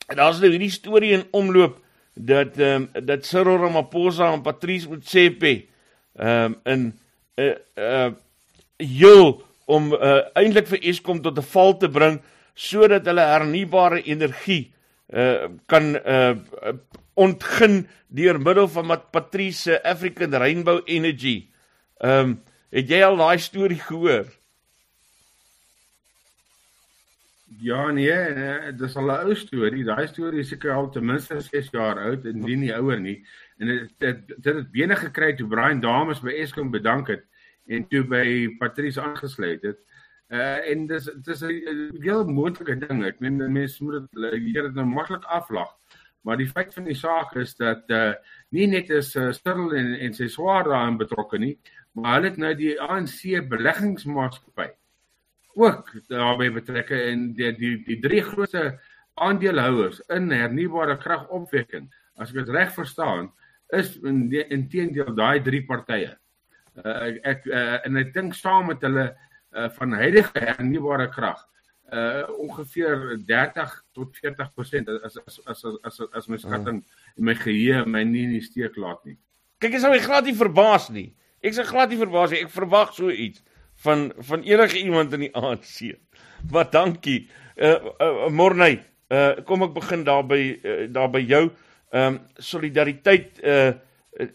[0.07, 1.79] daar's nou hierdie storie in omloop
[2.15, 5.65] dat ehm um, dat Cyril Ramaphosa en Patrice Motsepe
[6.15, 6.93] ehm um, in 'n
[7.37, 8.13] uh, eh, uh eh,
[8.77, 12.21] heel om uh, eintlik vir Eskom tot 'n val te bring
[12.55, 14.73] sodat hulle hernubare energie
[15.13, 16.37] uh kan uh
[17.15, 21.49] ontgin deur middel van Patrice African Rainbow Energy.
[22.01, 22.43] Ehm um,
[22.73, 24.25] het jy al daai storie gehoor?
[27.61, 29.85] Ja nee, nee dis al 'n ou storie.
[29.85, 33.27] Daai storie is seker al ten minste 6 jaar oud en nie ouer nie.
[33.59, 37.25] En dit het dit het bene gekry toe Brian Dames by Eskom bedank het
[37.67, 38.25] en toe by
[38.59, 39.79] Patrice aangesluit het.
[40.33, 43.05] Uh en dis dis 'n heel moontlike ding.
[43.05, 45.71] Ek meen mense moet dit hier net nou maklik aflag.
[46.23, 48.15] Maar die feit van die saak is dat uh
[48.51, 51.59] nie net is uh, Stirl en en sy swaar daarin betrokke nie,
[51.93, 54.71] maar hulle het nou die ANC beleggingsmaatskappy
[55.55, 58.79] ook daarbey betrokke en die die die drie grootste
[59.21, 63.31] aandeelhouers in hernubare kragopwekking as ek dit reg verstaan
[63.77, 66.13] is in inteendeel daai drie partye.
[66.73, 71.43] Uh, ek uh, en ek dink saam met hulle uh, van huidige hernubare krag
[71.93, 77.83] uh ongeveer 30 tot 40% as as as as as my skatting en my geheue
[77.85, 79.19] my nie in die steek laat nie.
[79.61, 81.11] Kyk ek sou glad nie verbaas nie.
[81.45, 82.41] Ek sou glad nie verbaas nie.
[82.47, 83.43] Ek verwag so iets
[83.85, 85.93] van van enige iemand in die ANC.
[86.49, 87.27] Wat dankie.
[87.61, 88.79] Uh, uh Morney,
[89.13, 91.51] uh kom ek begin daar by uh, daar by jou.
[91.93, 93.75] Ehm um, solidariteit uh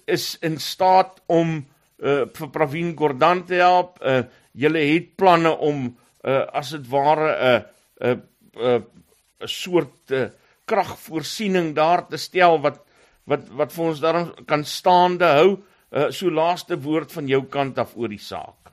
[0.05, 3.97] is in staat om uh vir Pravin Gordhan te help.
[4.01, 4.23] Uh
[4.57, 5.85] julle het planne om
[6.25, 7.63] uh as dit ware 'n
[8.01, 8.21] uh, 'n
[8.57, 10.29] uh, 'n uh, soort uh,
[10.65, 12.83] kragvoorsiening daar te stel wat
[13.25, 15.49] wat wat vir ons daarom kan staande hou.
[15.91, 18.67] Uh so laaste woord van jou kant af oor die saak.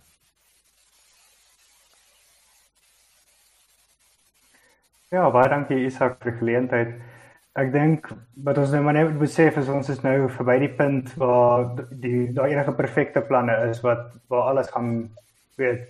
[5.14, 6.94] Ja, baie dankie Isak vir die geleentheid.
[7.54, 8.08] Ek dink
[8.42, 11.68] wat ons nou maar net besef is ons is nou verby die punt waar
[12.02, 14.88] die daai enige perfekte planne is wat waar alles gaan
[15.60, 15.84] weet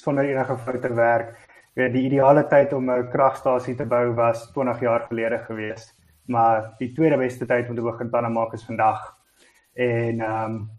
[0.00, 1.34] sonder enige foute werk.
[1.76, 5.92] Weet die ideale tyd om 'n kragstasie te bou was 20 jaar gelede gewees,
[6.26, 9.04] maar die tweede beste tyd om te begin planne maak is vandag.
[9.74, 10.70] En ehm um,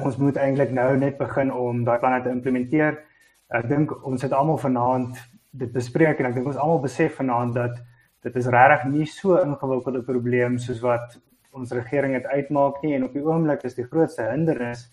[0.00, 3.04] ons moet eintlik nou net begin om daai planne te implementeer.
[3.48, 5.16] Ek dink ons het almal vanaand
[5.50, 7.78] dit bespreek en ek dink ons almal besef vanaand dat
[8.26, 11.18] dit is regtig nie so ingewikkelde probleem soos wat
[11.58, 14.86] ons regering dit uitmaak nie en op die oomblik is die grootste hindernis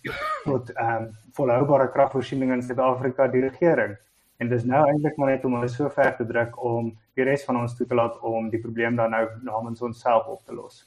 [0.45, 3.97] tot ehm um, volhoubare kragvoorsiening in Suid-Afrika die regering.
[4.39, 7.43] En dis nou eintlik maar net om hulle so ver te druk om die res
[7.47, 10.85] van ons toe te laat om die probleem dan nou namens onsself op te los.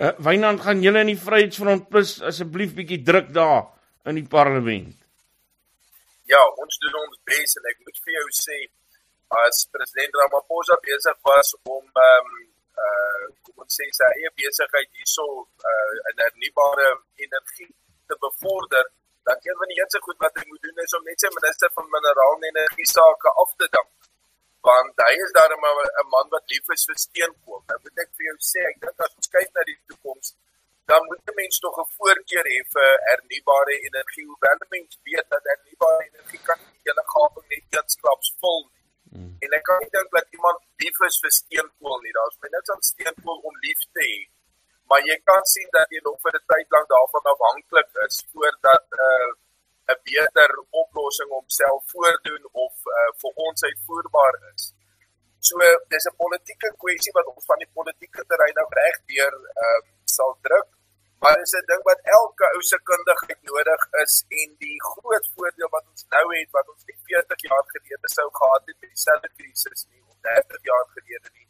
[0.00, 3.66] Uh Wynand gaan julle in die Vryheidsfront plus asseblief bietjie druk daar
[4.08, 4.96] in die parlement.
[6.32, 8.58] Ja, ons doen ons bes en ek moet vir jou sê
[9.40, 12.32] as president Ramaphosa besig was om ehm um,
[12.84, 15.26] uh kom ons sê sy eie besigheid hierso
[15.70, 16.88] uh in hernubare
[17.26, 17.72] energie
[18.08, 18.84] te bevorder,
[19.28, 21.70] dan een van die eerste goed wat hy moet doen is om net sy minister
[21.76, 23.92] van minerale en energie sake af te dank.
[24.68, 27.62] Want hy is daarom 'n man wat lief is vir steenkool.
[27.68, 30.34] Nou moet ek vir jou sê, ek dink as ons kyk na die toekoms,
[30.90, 35.28] dan moet mens tog 'n voorkeur hê vir hernubare energie hoewel mens weet
[41.38, 42.14] steenkool nie.
[42.18, 44.18] Daar's baie niks aan steenkool om lief te hê.
[44.90, 48.84] Maar jy kan sien dat jy nog vir 'n tyd lank daarvan afhanklik is voordat
[48.90, 49.30] 'n uh,
[49.92, 50.50] 'n beter
[50.82, 54.62] oplossing homself voordoen of uh, vir ons uitvoerbaar is.
[55.48, 55.58] So
[55.92, 59.80] dis 'n politieke kwessie wat ons van die politieke terrein af reg deur uh,
[60.16, 60.68] sal druk.
[61.22, 65.70] Maar dis 'n ding wat elke ou se kundigheid nodig is en die groot voordeel
[65.76, 69.30] wat ons nou het wat ons net 40 jaar gelede sou gehad het met dieselfde
[69.36, 71.48] krisis nie of 30 jaar gelede nie,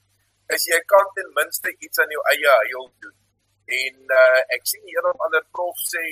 [0.57, 3.16] is jy kan ten minste iets aan jou eie huil doen.
[3.83, 6.05] En uh, ek sien hier 'n ander prof sê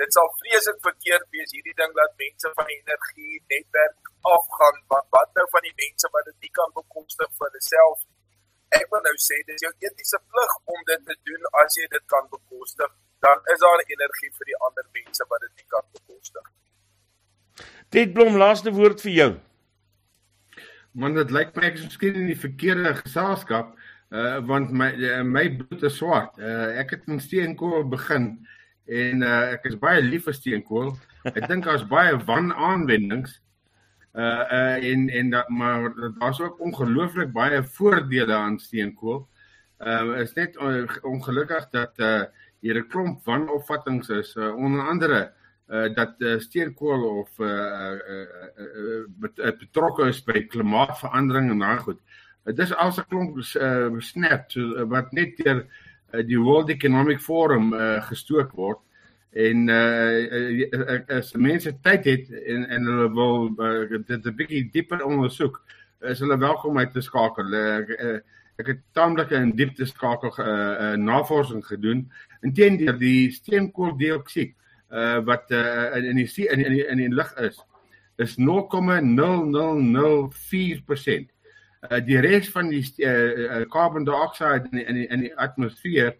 [0.00, 5.06] dit sal vreeslik verkeerd wees hierdie ding dat mense van die energie netwerk afgaan want
[5.16, 7.98] wat nou van die mense wat dit nie kan bekostig vir hulself
[8.80, 12.06] ek wil nou sê dis jou etiese plig om dit te doen as jy dit
[12.14, 12.92] kan bekostig
[13.24, 16.46] dan is daar energie vir die ander mense wat dit nie kan bekostig.
[17.94, 19.30] Dit blom laaste woord vir jou.
[21.02, 23.76] Want dit lyk my ek is miskien in die verkeerde geselskap
[24.12, 28.34] uh want my uh, my bloed is swart uh ek het in steenkool begin
[28.86, 30.92] en uh, ek is baie lief vir steenkool.
[31.28, 33.38] Ek dink daar's baie wanaanwendings.
[34.12, 39.22] Uh uh en en dat maar daar's ook ongelooflik baie voordele aan steenkool.
[39.80, 40.58] Uh is net
[41.02, 42.24] ongelukkig dat uh
[42.60, 45.32] hier 'n klomp wanopvattinge is uh, onder andere
[45.68, 51.78] uh dat uh, steenkool of uh, uh, uh, uh betrokke is by klimaatsverandering en daai
[51.78, 52.00] goed.
[52.44, 55.66] Dit is als 'n klomp uh, snap so, wat net deur
[56.12, 58.78] uh, die World Economic Forum uh, gestook word.
[59.32, 65.04] En uh, as mense tyd het en en hulle wil uh, dit 'n bietjie dieper
[65.04, 65.62] ondersoek
[66.00, 67.54] is hulle welkom om te skakel.
[67.54, 68.22] Ek,
[68.58, 72.10] ek het taamlik 'n diepte skakel uh, navorsing gedoen
[72.42, 74.54] intendeel die steenkooldioksied
[74.90, 77.64] uh, wat uh, in die in die, in die lug is
[78.16, 78.44] is 0,0004%
[81.90, 86.14] uh, die res van die uh, carbon dioxide in die, in die, in die atmosfeer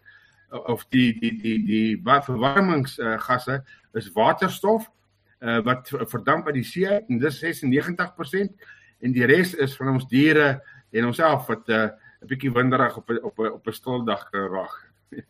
[0.50, 4.88] of die die die die verwarmingsgasse uh, is waterstof
[5.40, 8.52] uh, wat verdamp by die see en dis 96%
[9.02, 10.54] en die res is van ons diere
[10.92, 11.88] en onsself wat 'n uh,
[12.28, 14.76] bietjie winderig op op op 'n stil dag geraak.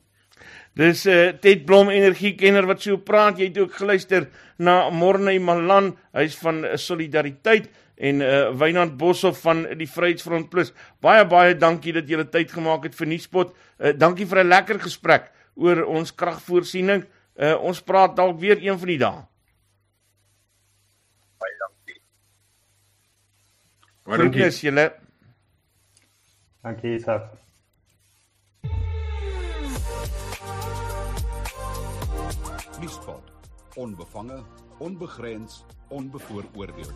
[0.80, 3.38] Dis uh, Ted Blom energiekenner wat so praat.
[3.38, 4.28] Jy het ook geluister
[4.58, 7.70] na Morney Malan, hy's van Solidariteit
[8.02, 10.72] en uh Wynand Boshoff van die Vryheidsfront Plus.
[11.00, 13.52] Baie baie dankie dat jy tyd gemaak het vir Nuuspot.
[13.78, 17.04] Uh dankie vir 'n lekker gesprek oor ons kragvoorsiening.
[17.36, 19.22] Uh ons praat dalk weer een van die dae.
[21.38, 22.00] Baie dankie.
[24.04, 24.92] Baie dankie as julle.
[26.62, 27.30] Dankie Isak.
[32.80, 33.30] Nuuspot.
[33.74, 34.42] Onbevange,
[34.78, 36.90] onbegrens, onbevooroordeel.